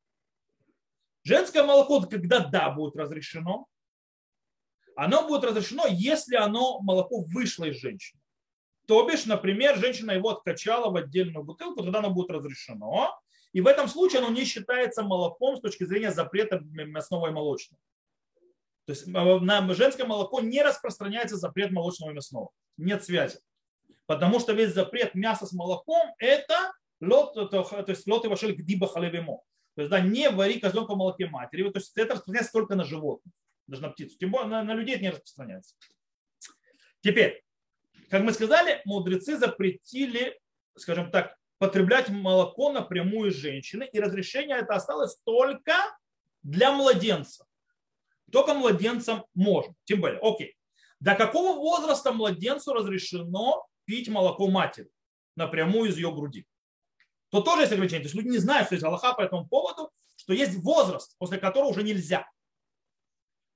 женское 1.24 1.62
молоко, 1.62 2.00
когда 2.02 2.40
да, 2.40 2.70
будет 2.70 2.96
разрешено, 2.96 3.66
оно 4.96 5.26
будет 5.26 5.44
разрешено, 5.44 5.84
если 5.88 6.36
оно, 6.36 6.80
молоко 6.80 7.22
вышло 7.22 7.64
из 7.64 7.76
женщины. 7.76 8.20
То 8.86 9.08
бишь, 9.08 9.26
например, 9.26 9.76
женщина 9.76 10.12
его 10.12 10.30
откачала 10.30 10.90
в 10.90 10.96
отдельную 10.96 11.44
бутылку, 11.44 11.82
тогда 11.82 12.00
оно 12.00 12.10
будет 12.10 12.30
разрешено. 12.30 13.18
И 13.52 13.60
в 13.60 13.66
этом 13.66 13.88
случае 13.88 14.20
оно 14.20 14.30
не 14.30 14.44
считается 14.44 15.02
молоком 15.02 15.56
с 15.56 15.60
точки 15.60 15.84
зрения 15.84 16.10
запрета 16.10 16.60
мясного 16.60 17.28
и 17.28 17.30
молочного. 17.30 17.80
То 18.86 18.92
есть 18.92 19.06
э, 19.06 19.10
на 19.10 19.74
женское 19.74 20.04
молоко 20.04 20.40
не 20.40 20.62
распространяется 20.62 21.36
запрет 21.36 21.70
молочного 21.70 22.10
и 22.10 22.14
мясного. 22.14 22.50
Нет 22.76 23.04
связи. 23.04 23.38
Потому 24.06 24.40
что 24.40 24.52
весь 24.52 24.74
запрет 24.74 25.14
мяса 25.14 25.46
с 25.46 25.52
молоком– 25.52 26.12
это 26.18 26.72
лот, 27.00 27.34
то, 27.34 27.84
есть 27.86 28.06
лот 28.06 28.24
и 28.24 28.28
вашель 28.28 28.54
гдиба 28.54 28.88
халевимо. 28.88 29.40
То 29.74 29.82
есть 29.82 29.90
да, 29.90 30.00
не 30.00 30.30
вари 30.30 30.60
козленка 30.60 30.94
в 30.94 30.98
молоке 30.98 31.26
матери. 31.26 31.68
То 31.70 31.78
есть 31.78 31.92
это 31.96 32.14
распространяется 32.14 32.52
только 32.52 32.74
на 32.74 32.84
животных, 32.84 33.32
даже 33.66 33.82
на 33.82 33.88
птицу. 33.88 34.18
Тем 34.18 34.30
более 34.30 34.48
на, 34.48 34.62
на 34.62 34.74
людей 34.74 34.94
это 34.94 35.04
не 35.04 35.10
распространяется. 35.10 35.76
Теперь, 37.00 37.42
как 38.10 38.22
мы 38.22 38.32
сказали, 38.32 38.82
мудрецы 38.84 39.38
запретили, 39.38 40.38
скажем 40.76 41.10
так, 41.10 41.36
потреблять 41.58 42.08
молоко 42.08 42.72
напрямую 42.72 43.30
женщины, 43.30 43.88
и 43.92 44.00
разрешение 44.00 44.58
это 44.58 44.74
осталось 44.74 45.16
только 45.24 45.74
для 46.42 46.72
младенца. 46.72 47.46
Только 48.30 48.54
младенцам 48.54 49.24
можно. 49.34 49.74
Тем 49.84 50.00
более, 50.00 50.18
окей. 50.20 50.56
До 51.00 51.14
какого 51.14 51.56
возраста 51.56 52.12
младенцу 52.12 52.72
разрешено 52.72 53.66
пить 53.84 54.08
молоко 54.08 54.48
матери 54.48 54.90
напрямую 55.36 55.90
из 55.90 55.96
ее 55.96 56.12
груди? 56.12 56.46
То 57.32 57.40
тоже 57.40 57.62
есть 57.62 57.72
ограничение. 57.72 58.02
То 58.02 58.08
есть 58.08 58.14
люди 58.14 58.28
не 58.28 58.38
знают, 58.38 58.66
что 58.66 58.74
есть 58.74 58.84
Аллаха 58.84 59.14
по 59.14 59.22
этому 59.22 59.48
поводу, 59.48 59.90
что 60.16 60.34
есть 60.34 60.54
возраст, 60.58 61.16
после 61.18 61.38
которого 61.38 61.70
уже 61.70 61.82
нельзя. 61.82 62.28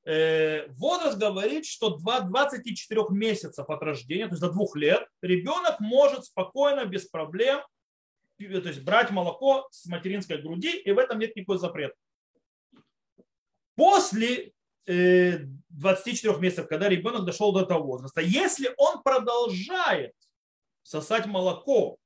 Э, 0.05 0.67
возраст 0.71 1.19
говорит, 1.19 1.67
что 1.67 1.91
24 1.99 3.03
месяцев 3.11 3.69
от 3.69 3.83
рождения, 3.83 4.27
то 4.27 4.33
есть 4.33 4.41
до 4.41 4.51
двух 4.51 4.77
лет, 4.77 5.07
ребенок 5.21 5.79
может 5.79 6.25
спокойно, 6.25 6.87
без 6.87 7.05
проблем 7.05 7.61
то 8.39 8.45
есть 8.45 8.83
брать 8.83 9.11
молоко 9.11 9.67
с 9.71 9.87
материнской 9.87 10.41
груди, 10.41 10.77
и 10.77 10.93
в 10.93 10.99
этом 10.99 11.19
нет 11.19 11.35
никакой 11.37 11.59
запрета. 11.59 11.95
После 13.75 14.53
24 14.87 16.35
э, 16.35 16.39
месяцев, 16.39 16.69
когда 16.69 16.89
ребенок 16.89 17.25
дошел 17.25 17.53
до 17.53 17.63
этого 17.63 17.83
возраста, 17.83 18.21
если 18.21 18.75
он 18.77 19.03
продолжает 19.03 20.13
сосать 20.83 21.27
молоко 21.27 21.99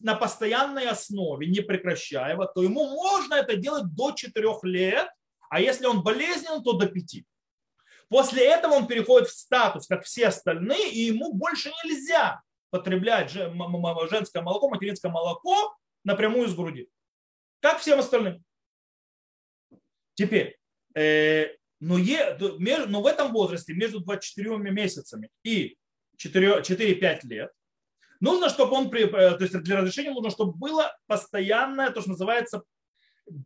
на 0.00 0.14
постоянной 0.14 0.88
основе, 0.88 1.46
не 1.46 1.60
прекращая 1.60 2.34
его, 2.34 2.46
то 2.46 2.62
ему 2.62 2.86
можно 2.94 3.34
это 3.34 3.56
делать 3.56 3.94
до 3.94 4.12
4 4.12 4.48
лет, 4.64 5.08
а 5.50 5.60
если 5.60 5.86
он 5.86 6.02
болезнен, 6.02 6.62
то 6.62 6.74
до 6.74 6.86
пяти. 6.86 7.26
После 8.08 8.46
этого 8.46 8.74
он 8.74 8.86
переходит 8.86 9.28
в 9.28 9.36
статус, 9.36 9.86
как 9.86 10.04
все 10.04 10.28
остальные, 10.28 10.90
и 10.90 11.00
ему 11.06 11.32
больше 11.32 11.72
нельзя 11.84 12.42
потреблять 12.70 13.30
женское 13.30 14.42
молоко, 14.42 14.68
материнское 14.68 15.10
молоко 15.10 15.76
напрямую 16.04 16.48
из 16.48 16.54
груди. 16.54 16.88
Как 17.60 17.78
всем 17.78 17.98
остальным. 17.98 18.44
Теперь, 20.14 20.58
э, 20.94 21.56
но, 21.80 21.98
е, 21.98 22.36
но 22.86 23.02
в 23.02 23.06
этом 23.06 23.32
возрасте 23.32 23.74
между 23.74 24.00
24 24.00 24.58
месяцами 24.58 25.30
и 25.42 25.76
4-5 26.16 27.24
лет 27.24 27.50
нужно, 28.24 28.48
чтобы 28.48 28.72
он, 28.74 28.92
э, 28.92 29.06
то 29.08 29.38
есть 29.40 29.56
для 29.60 29.76
разрешения 29.76 30.10
нужно, 30.10 30.30
чтобы 30.30 30.52
было 30.54 30.96
постоянное, 31.06 31.90
то, 31.90 32.00
что 32.00 32.10
называется 32.10 32.62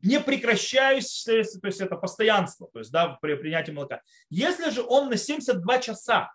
не 0.03 0.21
прекращающееся, 0.21 1.61
то 1.61 1.67
есть 1.67 1.81
это 1.81 1.97
постоянство, 1.97 2.69
то 2.73 2.79
есть 2.79 2.91
да, 2.91 3.19
при 3.21 3.35
принятии 3.35 3.73
молока. 3.73 4.01
Если 4.31 4.71
же 4.71 4.83
он 4.83 5.09
на 5.09 5.17
72 5.17 5.79
часа 5.79 6.33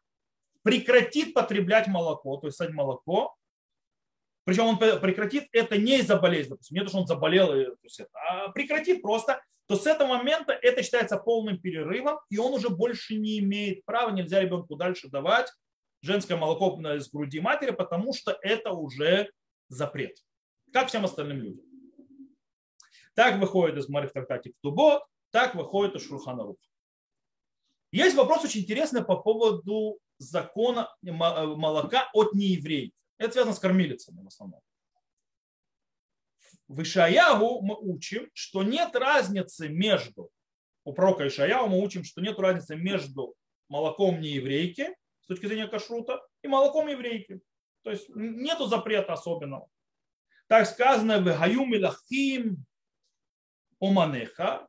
прекратит 0.62 1.34
потреблять 1.34 1.88
молоко, 1.88 2.38
то 2.38 2.47
есть 2.47 2.58
садь 2.58 2.71
молоко, 2.71 3.36
причем 4.45 4.65
он 4.65 4.77
прекратит 4.77 5.47
это 5.51 5.77
не 5.77 5.99
из-за 5.99 6.17
болезни, 6.17 6.51
допустим, 6.51 6.77
не 6.77 6.84
то, 6.84 6.89
что 6.89 6.99
он 6.99 7.08
заболел, 7.08 7.47
то 7.47 7.77
есть 7.84 7.99
это, 7.99 8.10
а 8.13 8.49
прекратит 8.49 9.01
просто, 9.01 9.41
то 9.67 9.75
с 9.75 9.86
этого 9.86 10.08
момента 10.08 10.53
это 10.53 10.84
считается 10.84 11.17
полным 11.17 11.58
перерывом, 11.58 12.19
и 12.29 12.38
он 12.38 12.53
уже 12.53 12.69
больше 12.69 13.15
не 13.15 13.39
имеет 13.39 13.86
права, 13.86 14.12
нельзя 14.12 14.41
ребенку 14.41 14.75
дальше 14.75 15.10
давать 15.10 15.49
женское 16.03 16.35
молоко 16.35 16.79
из 16.95 17.09
груди 17.09 17.39
матери, 17.39 17.71
потому 17.71 18.13
что 18.13 18.37
это 18.41 18.71
уже 18.71 19.31
запрет, 19.69 20.17
как 20.71 20.89
всем 20.89 21.05
остальным 21.05 21.37
людям. 21.37 21.65
Так 23.15 23.39
выходит 23.39 23.77
из 23.77 23.89
Мари 23.89 24.07
в 24.07 24.51
Ктубот, 24.59 25.03
так 25.31 25.55
выходит 25.55 25.95
из 25.95 26.05
Шурхана. 26.05 26.53
Есть 27.91 28.15
вопрос 28.15 28.43
очень 28.43 28.61
интересный 28.61 29.03
по 29.03 29.17
поводу 29.17 29.99
закона 30.17 30.93
молока 31.01 32.09
от 32.13 32.33
неевреев. 32.33 32.91
Это 33.17 33.33
связано 33.33 33.55
с 33.55 33.59
кормилицами 33.59 34.21
в 34.21 34.27
основном. 34.27 34.61
В 36.67 36.81
Ишаягу 36.81 37.61
мы 37.61 37.77
учим, 37.77 38.29
что 38.33 38.63
нет 38.63 38.95
разницы 38.95 39.69
между, 39.69 40.31
у 40.83 40.93
пророка 40.93 41.27
Ишаягу 41.27 41.69
мы 41.69 41.81
учим, 41.81 42.03
что 42.03 42.19
нет 42.19 42.37
разницы 42.39 42.75
между 42.75 43.35
молоком 43.69 44.19
нееврейки 44.19 44.95
с 45.23 45.27
точки 45.27 45.45
зрения 45.45 45.67
кашрута 45.67 46.21
и 46.41 46.47
молоком 46.47 46.88
еврейки. 46.88 47.41
То 47.83 47.91
есть 47.91 48.09
нет 48.09 48.59
запрета 48.59 49.13
особенного. 49.13 49.69
Так 50.47 50.67
сказано, 50.67 51.19
в 51.19 51.23
Гаюм 51.23 51.73
Лахим 51.81 52.65
Оманеха, 53.79 54.67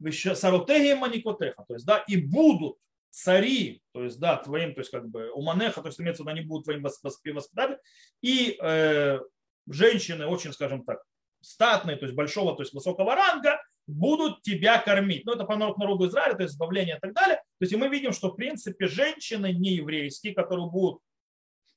Саротеги 0.00 0.94
Маникотеха. 0.94 1.64
То 1.66 1.74
есть, 1.74 1.84
да, 1.84 1.98
и 2.06 2.16
будут 2.16 2.78
цари, 3.10 3.82
то 3.92 4.04
есть, 4.04 4.20
да, 4.20 4.36
твоим, 4.36 4.74
то 4.74 4.80
есть, 4.80 4.90
как 4.90 5.08
бы, 5.08 5.30
уманеха, 5.32 5.80
то 5.80 5.88
есть, 5.88 6.00
имеется 6.00 6.22
в 6.22 6.26
виду, 6.26 6.36
они 6.36 6.46
будут 6.46 6.64
твоим 6.64 6.82
воспитателем, 6.82 7.78
и 8.20 8.56
э, 8.60 9.18
женщины 9.66 10.26
очень, 10.26 10.52
скажем 10.52 10.84
так, 10.84 11.02
статные, 11.40 11.96
то 11.96 12.04
есть, 12.04 12.14
большого, 12.14 12.54
то 12.54 12.62
есть, 12.62 12.74
высокого 12.74 13.14
ранга, 13.14 13.60
будут 13.88 14.42
тебя 14.42 14.78
кормить. 14.78 15.24
Ну, 15.24 15.32
это 15.32 15.44
по 15.44 15.56
народу 15.56 16.06
Израиля, 16.08 16.34
то 16.34 16.42
есть, 16.42 16.54
избавление 16.54 16.96
и 16.96 17.00
так 17.00 17.12
далее. 17.12 17.36
То 17.36 17.64
есть, 17.64 17.74
мы 17.74 17.88
видим, 17.88 18.12
что, 18.12 18.28
в 18.28 18.36
принципе, 18.36 18.86
женщины 18.86 19.52
не 19.52 19.70
еврейские, 19.76 20.34
которые 20.34 20.70
будут 20.70 21.00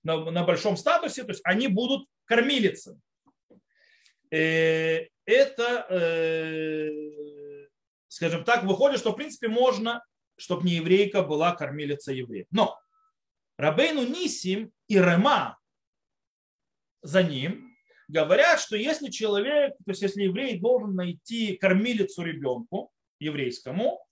на, 0.03 0.29
на 0.29 0.43
большом 0.43 0.77
статусе, 0.77 1.23
то 1.23 1.29
есть, 1.31 1.41
они 1.43 1.67
будут 1.67 2.07
кормилицами. 2.25 2.99
Э, 4.29 5.07
это, 5.25 5.85
э, 5.89 6.89
скажем 8.07 8.43
так, 8.43 8.63
выходит, 8.63 8.99
что, 8.99 9.11
в 9.11 9.15
принципе, 9.15 9.47
можно 9.47 10.01
чтобы 10.41 10.63
не 10.63 10.73
еврейка 10.73 11.21
была 11.21 11.55
кормилица 11.55 12.11
евреев. 12.11 12.47
Но 12.51 12.79
Рабейну 13.57 14.07
Нисим 14.07 14.71
и 14.87 14.95
Рема 14.95 15.59
за 17.03 17.21
ним 17.21 17.70
говорят, 18.11 18.59
что 18.59 18.75
если 18.75 19.09
человек, 19.09 19.75
то 19.77 19.91
есть 19.91 20.01
если 20.01 20.23
еврей 20.23 20.59
должен 20.59 20.95
найти 20.95 21.55
кормилицу 21.55 22.23
ребенку 22.23 22.91
еврейскому, 23.19 24.05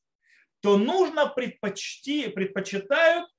то 0.62 0.78
нужно 0.78 1.28
предпочти, 1.28 2.30
предпочитают 2.30 3.30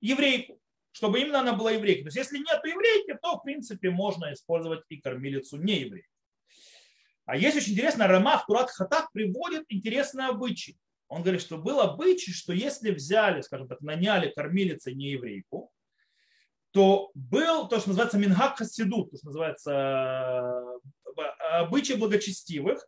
еврейку, 0.00 0.60
чтобы 0.92 1.20
именно 1.20 1.40
она 1.40 1.52
была 1.52 1.72
еврейкой. 1.72 2.04
То 2.04 2.08
есть 2.08 2.16
если 2.16 2.38
нет 2.38 2.60
еврейки, 2.64 3.18
то 3.20 3.38
в 3.38 3.42
принципе 3.42 3.90
можно 3.90 4.32
использовать 4.32 4.82
и 4.88 5.00
кормилицу 5.00 5.56
не 5.56 5.80
еврейку. 5.80 6.08
А 7.26 7.36
есть 7.36 7.56
очень 7.56 7.72
интересно, 7.72 8.06
Рама 8.06 8.38
в 8.38 8.46
Турат 8.46 8.70
Хатах 8.70 9.10
приводит 9.12 9.64
интересный 9.68 10.26
обычай. 10.26 10.78
Он 11.08 11.22
говорит, 11.22 11.40
что 11.40 11.58
был 11.58 11.80
обычай, 11.80 12.32
что 12.32 12.52
если 12.52 12.90
взяли, 12.90 13.40
скажем 13.40 13.68
так, 13.68 13.80
наняли 13.80 14.30
кормилица 14.30 14.92
не 14.92 15.10
еврейку, 15.12 15.70
то 16.74 17.12
был 17.14 17.68
то, 17.68 17.78
что 17.78 17.90
называется 17.90 18.18
минхак 18.18 18.58
хасидут, 18.58 19.12
то, 19.12 19.16
что 19.16 19.26
называется 19.26 19.70
э, 21.16 21.22
обычай 21.60 21.94
благочестивых, 21.94 22.84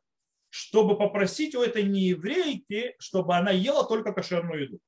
чтобы 0.51 0.99
попросить 0.99 1.55
у 1.55 1.63
этой 1.63 1.85
нееврейки, 1.85 2.97
чтобы 2.99 3.37
она 3.37 3.53
ела 3.53 3.87
только 3.87 4.13
кошерную 4.13 4.65
еду, 4.65 4.79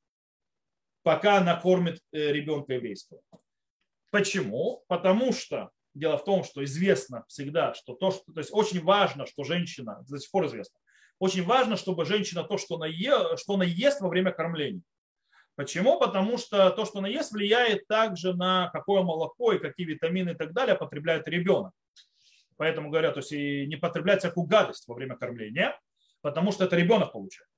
пока 1.05 1.39
она 1.39 1.55
кормит 1.55 2.01
э, 2.11 2.33
ребенка 2.33 2.73
еврейского. 2.73 3.21
Почему? 4.11 4.83
Потому 4.89 5.33
что 5.33 5.71
дело 5.95 6.19
в 6.19 6.25
том, 6.25 6.43
что 6.43 6.65
известно 6.65 7.25
всегда, 7.29 7.75
что 7.75 7.95
то, 7.95 8.11
что, 8.11 8.33
то 8.33 8.41
есть 8.41 8.51
очень 8.53 8.83
важно, 8.83 9.27
что 9.27 9.45
женщина, 9.45 10.05
до 10.09 10.19
сих 10.19 10.29
пор 10.33 10.47
известно, 10.47 10.77
очень 11.21 11.45
важно, 11.45 11.77
чтобы 11.77 12.05
женщина 12.05 12.43
то, 12.43 12.59
что 12.59 12.75
она, 12.75 12.89
е, 12.89 13.37
что 13.37 13.55
она 13.55 13.65
ест 13.65 14.01
во 14.01 14.09
время 14.09 14.33
кормления. 14.33 14.83
Почему? 15.59 15.99
Потому 15.99 16.39
что 16.39 16.71
то, 16.71 16.85
что 16.85 17.01
она 17.01 17.09
ест, 17.09 17.33
влияет 17.33 17.89
также 17.89 18.33
на 18.33 18.71
какое 18.73 19.03
молоко 19.03 19.53
и 19.53 19.59
какие 19.59 19.89
витамины 19.89 20.31
и 20.31 20.35
так 20.35 20.53
далее 20.53 20.77
потребляет 20.77 21.27
ребенок. 21.27 21.73
Поэтому 22.57 22.91
говорят, 22.91 23.15
то 23.15 23.19
есть 23.19 23.33
и 23.33 23.67
не 23.67 23.75
потреблять 23.75 24.21
всякую 24.21 24.47
гадость 24.47 24.87
во 24.87 24.95
время 24.95 25.17
кормления, 25.17 25.77
потому 26.21 26.53
что 26.53 26.65
это 26.65 26.77
ребенок 26.77 27.11
получает. 27.11 27.49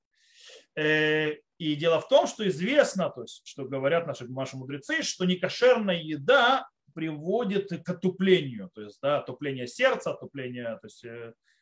Э, 0.75 1.35
и 1.59 1.75
дело 1.75 1.99
в 1.99 2.07
том, 2.07 2.25
что 2.25 2.47
известно, 2.47 3.11
то 3.11 3.21
есть, 3.21 3.43
что 3.45 3.65
говорят 3.65 4.07
наши, 4.07 4.27
наши 4.27 4.57
мудрецы, 4.57 5.03
что 5.03 5.25
некошерная 5.25 6.01
еда 6.01 6.67
приводит 6.95 7.69
к 7.69 7.87
отуплению, 7.87 8.71
то 8.73 8.81
есть 8.81 8.97
да, 8.99 9.19
отупление 9.19 9.67
сердца, 9.67 10.13
отупление 10.13 10.79
то 10.81 10.87
есть, 10.87 11.05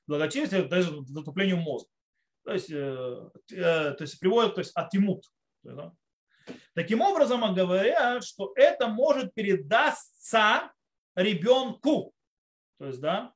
благочестия, 0.08 0.64
даже 0.64 1.04
к 1.04 1.08
затуплению 1.10 1.58
мозга. 1.58 1.90
То 2.46 2.54
есть, 2.54 2.72
э, 2.72 3.30
то 3.50 3.98
есть 4.00 4.18
приводит 4.22 4.56
то 4.56 4.62
есть, 4.62 4.72
атимут. 4.74 5.26
Да? 5.64 5.92
Таким 6.74 7.02
образом, 7.02 7.54
говорят, 7.54 8.24
что 8.24 8.54
это 8.56 8.88
может 8.88 9.34
передастся 9.34 10.72
ребенку. 11.16 12.14
То 12.78 12.88
есть, 12.88 13.02
да, 13.02 13.34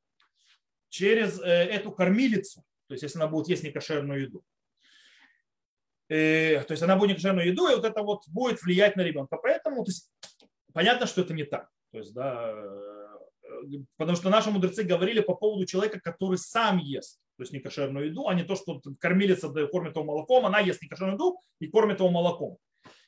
через 0.89 1.39
э, 1.39 1.45
эту 1.45 1.91
кормилицу. 1.91 2.63
То 2.87 2.93
есть, 2.93 3.03
если 3.03 3.17
она 3.19 3.27
будет 3.27 3.47
есть 3.47 3.63
некошерную 3.63 4.21
еду. 4.21 4.43
Э, 6.09 6.63
то 6.63 6.71
есть 6.73 6.83
она 6.83 6.95
будет 6.95 7.09
некошерную 7.09 7.47
еду, 7.47 7.67
и 7.67 7.75
вот 7.75 7.85
это 7.85 8.03
вот 8.03 8.27
будет 8.27 8.61
влиять 8.61 8.95
на 8.95 9.01
ребенка. 9.01 9.37
Поэтому 9.37 9.83
то 9.83 9.89
есть, 9.89 10.11
понятно, 10.73 11.07
что 11.07 11.21
это 11.21 11.33
не 11.33 11.43
так. 11.43 11.69
То 11.91 11.97
есть, 11.97 12.13
да, 12.13 12.53
э, 12.53 13.77
потому 13.97 14.15
что 14.15 14.29
наши 14.29 14.51
мудрецы 14.51 14.83
говорили 14.83 15.21
по 15.21 15.35
поводу 15.35 15.65
человека, 15.65 15.99
который 15.99 16.37
сам 16.37 16.77
ест, 16.77 17.19
то 17.37 17.43
есть 17.43 17.53
некошерную 17.53 18.07
еду, 18.07 18.27
а 18.27 18.35
не 18.35 18.43
то, 18.43 18.55
что 18.55 18.81
кормилица 18.99 19.49
кормит 19.67 19.95
его 19.95 20.05
молоком, 20.05 20.45
она 20.45 20.59
ест 20.59 20.81
некошерную 20.81 21.15
еду 21.15 21.39
и 21.59 21.67
кормит 21.67 21.99
его 21.99 22.09
молоком. 22.09 22.57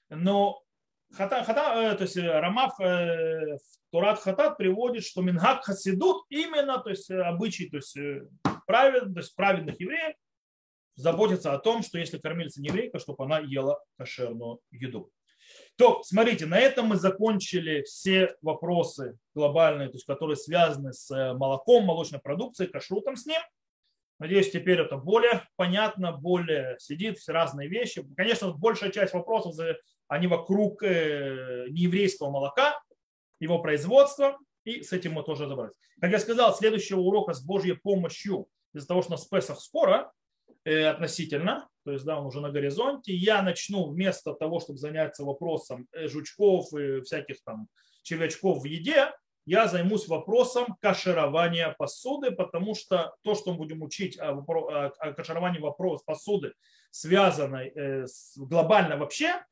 Но 0.09 0.61
хата, 1.11 1.43
хата, 1.43 1.95
то 1.95 2.03
есть 2.03 2.17
Рамав 2.17 2.77
Турат 3.91 4.19
Хатат 4.19 4.57
приводит, 4.57 5.05
что 5.05 5.21
Мингак 5.21 5.63
Хасидут 5.63 6.25
именно, 6.29 6.79
то 6.79 6.89
есть 6.89 7.09
обычай, 7.09 7.69
то 7.69 7.77
есть, 7.77 7.97
правед, 8.67 9.13
то 9.13 9.19
есть 9.19 9.35
праведных 9.35 9.79
евреев, 9.79 10.15
заботиться 10.95 11.53
о 11.53 11.59
том, 11.59 11.83
что 11.83 11.97
если 11.97 12.17
кормильца 12.17 12.61
не 12.61 12.69
еврейка, 12.69 12.99
чтобы 12.99 13.23
она 13.25 13.39
ела 13.39 13.81
кошерную 13.97 14.59
еду. 14.71 15.11
То, 15.77 16.01
смотрите, 16.03 16.45
на 16.45 16.57
этом 16.57 16.87
мы 16.87 16.95
закончили 16.95 17.83
все 17.83 18.35
вопросы 18.41 19.17
глобальные, 19.33 19.89
то 19.89 19.95
есть, 19.95 20.05
которые 20.05 20.35
связаны 20.37 20.93
с 20.93 21.11
э, 21.11 21.33
молоком, 21.33 21.85
молочной 21.85 22.21
продукцией, 22.21 22.69
кашрутом 22.69 23.15
с 23.15 23.25
ним. 23.25 23.41
Надеюсь, 24.17 24.51
теперь 24.51 24.79
это 24.79 24.97
более 24.97 25.45
понятно, 25.57 26.13
более 26.13 26.77
сидит, 26.79 27.17
все 27.17 27.33
разные 27.33 27.67
вещи. 27.67 28.05
Конечно, 28.15 28.51
большая 28.53 28.91
часть 28.91 29.13
вопросов, 29.13 29.55
они 30.07 30.27
вокруг 30.27 30.83
э, 30.83 31.65
нееврейского 31.69 32.29
молока, 32.29 32.79
его 33.39 33.59
производства, 33.59 34.37
и 34.63 34.81
с 34.81 34.93
этим 34.93 35.13
мы 35.13 35.23
тоже 35.23 35.45
разобрались. 35.45 35.75
Как 35.99 36.11
я 36.11 36.19
сказал, 36.19 36.55
следующего 36.55 36.99
урока 36.99 37.33
с 37.33 37.43
Божьей 37.43 37.73
помощью, 37.73 38.47
из-за 38.73 38.87
того, 38.87 39.01
что 39.01 39.11
у 39.11 39.15
нас 39.15 39.25
Песах 39.25 39.59
скоро, 39.59 40.11
Э, 40.65 40.87
относительно, 40.87 41.69
то 41.83 41.91
есть 41.91 42.05
да, 42.05 42.19
он 42.19 42.25
уже 42.25 42.41
на 42.41 42.49
горизонте. 42.49 43.13
Я 43.13 43.43
начну 43.43 43.87
вместо 43.87 44.33
того, 44.33 44.59
чтобы 44.59 44.79
заняться 44.79 45.23
вопросом 45.23 45.87
э, 45.91 46.07
жучков 46.07 46.73
и 46.73 47.01
всяких 47.01 47.43
там 47.43 47.67
червячков 48.01 48.63
в 48.63 48.65
еде, 48.65 49.11
я 49.45 49.67
займусь 49.67 50.07
вопросом 50.07 50.75
каширования 50.81 51.75
посуды, 51.77 52.31
потому 52.31 52.73
что 52.73 53.15
то, 53.21 53.35
что 53.35 53.51
мы 53.51 53.57
будем 53.59 53.83
учить 53.83 54.17
о, 54.17 54.31
о 54.39 55.13
кашировании 55.13 55.59
вопрос 55.59 56.01
посуды, 56.01 56.53
связанной 56.89 57.71
глобально 58.35 58.97
вообще, 58.97 59.45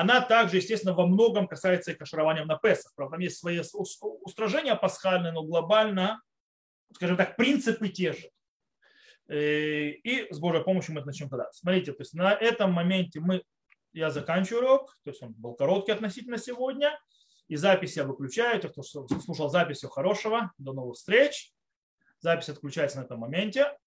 она 0.00 0.20
также, 0.20 0.58
естественно, 0.58 0.94
во 0.94 1.06
многом 1.06 1.48
касается 1.48 1.90
и 1.90 1.94
каширования 1.94 2.44
на 2.44 2.56
Песах. 2.56 2.92
Правда, 2.94 3.14
там 3.14 3.20
есть 3.20 3.36
свои 3.36 3.60
устражения 4.22 4.76
пасхальные, 4.76 5.32
но 5.32 5.42
глобально, 5.42 6.22
скажем 6.94 7.16
так, 7.16 7.34
принципы 7.36 7.88
те 7.88 8.12
же. 8.12 8.30
Э, 9.26 9.88
и 9.88 10.32
с 10.32 10.38
Божьей 10.38 10.62
помощью 10.62 10.94
мы 10.94 11.00
это 11.00 11.08
начнем 11.08 11.28
тогда. 11.28 11.50
Смотрите, 11.50 11.92
то 11.92 12.02
есть 12.02 12.14
на 12.14 12.32
этом 12.32 12.72
моменте 12.74 13.18
мы, 13.18 13.42
я 13.92 14.10
заканчиваю 14.10 14.66
урок, 14.66 14.96
то 15.02 15.10
есть 15.10 15.20
он 15.20 15.32
был 15.32 15.54
короткий 15.54 15.90
относительно 15.90 16.38
сегодня, 16.38 16.96
и 17.48 17.56
запись 17.56 17.96
я 17.96 18.04
выключаю. 18.04 18.60
Те, 18.60 18.68
кто 18.68 18.84
слушал 18.84 19.50
запись, 19.50 19.78
всего 19.78 19.90
хорошего, 19.90 20.52
до 20.58 20.74
новых 20.74 20.94
встреч. 20.94 21.52
Запись 22.20 22.50
отключается 22.50 22.98
на 23.00 23.02
этом 23.02 23.18
моменте. 23.18 23.76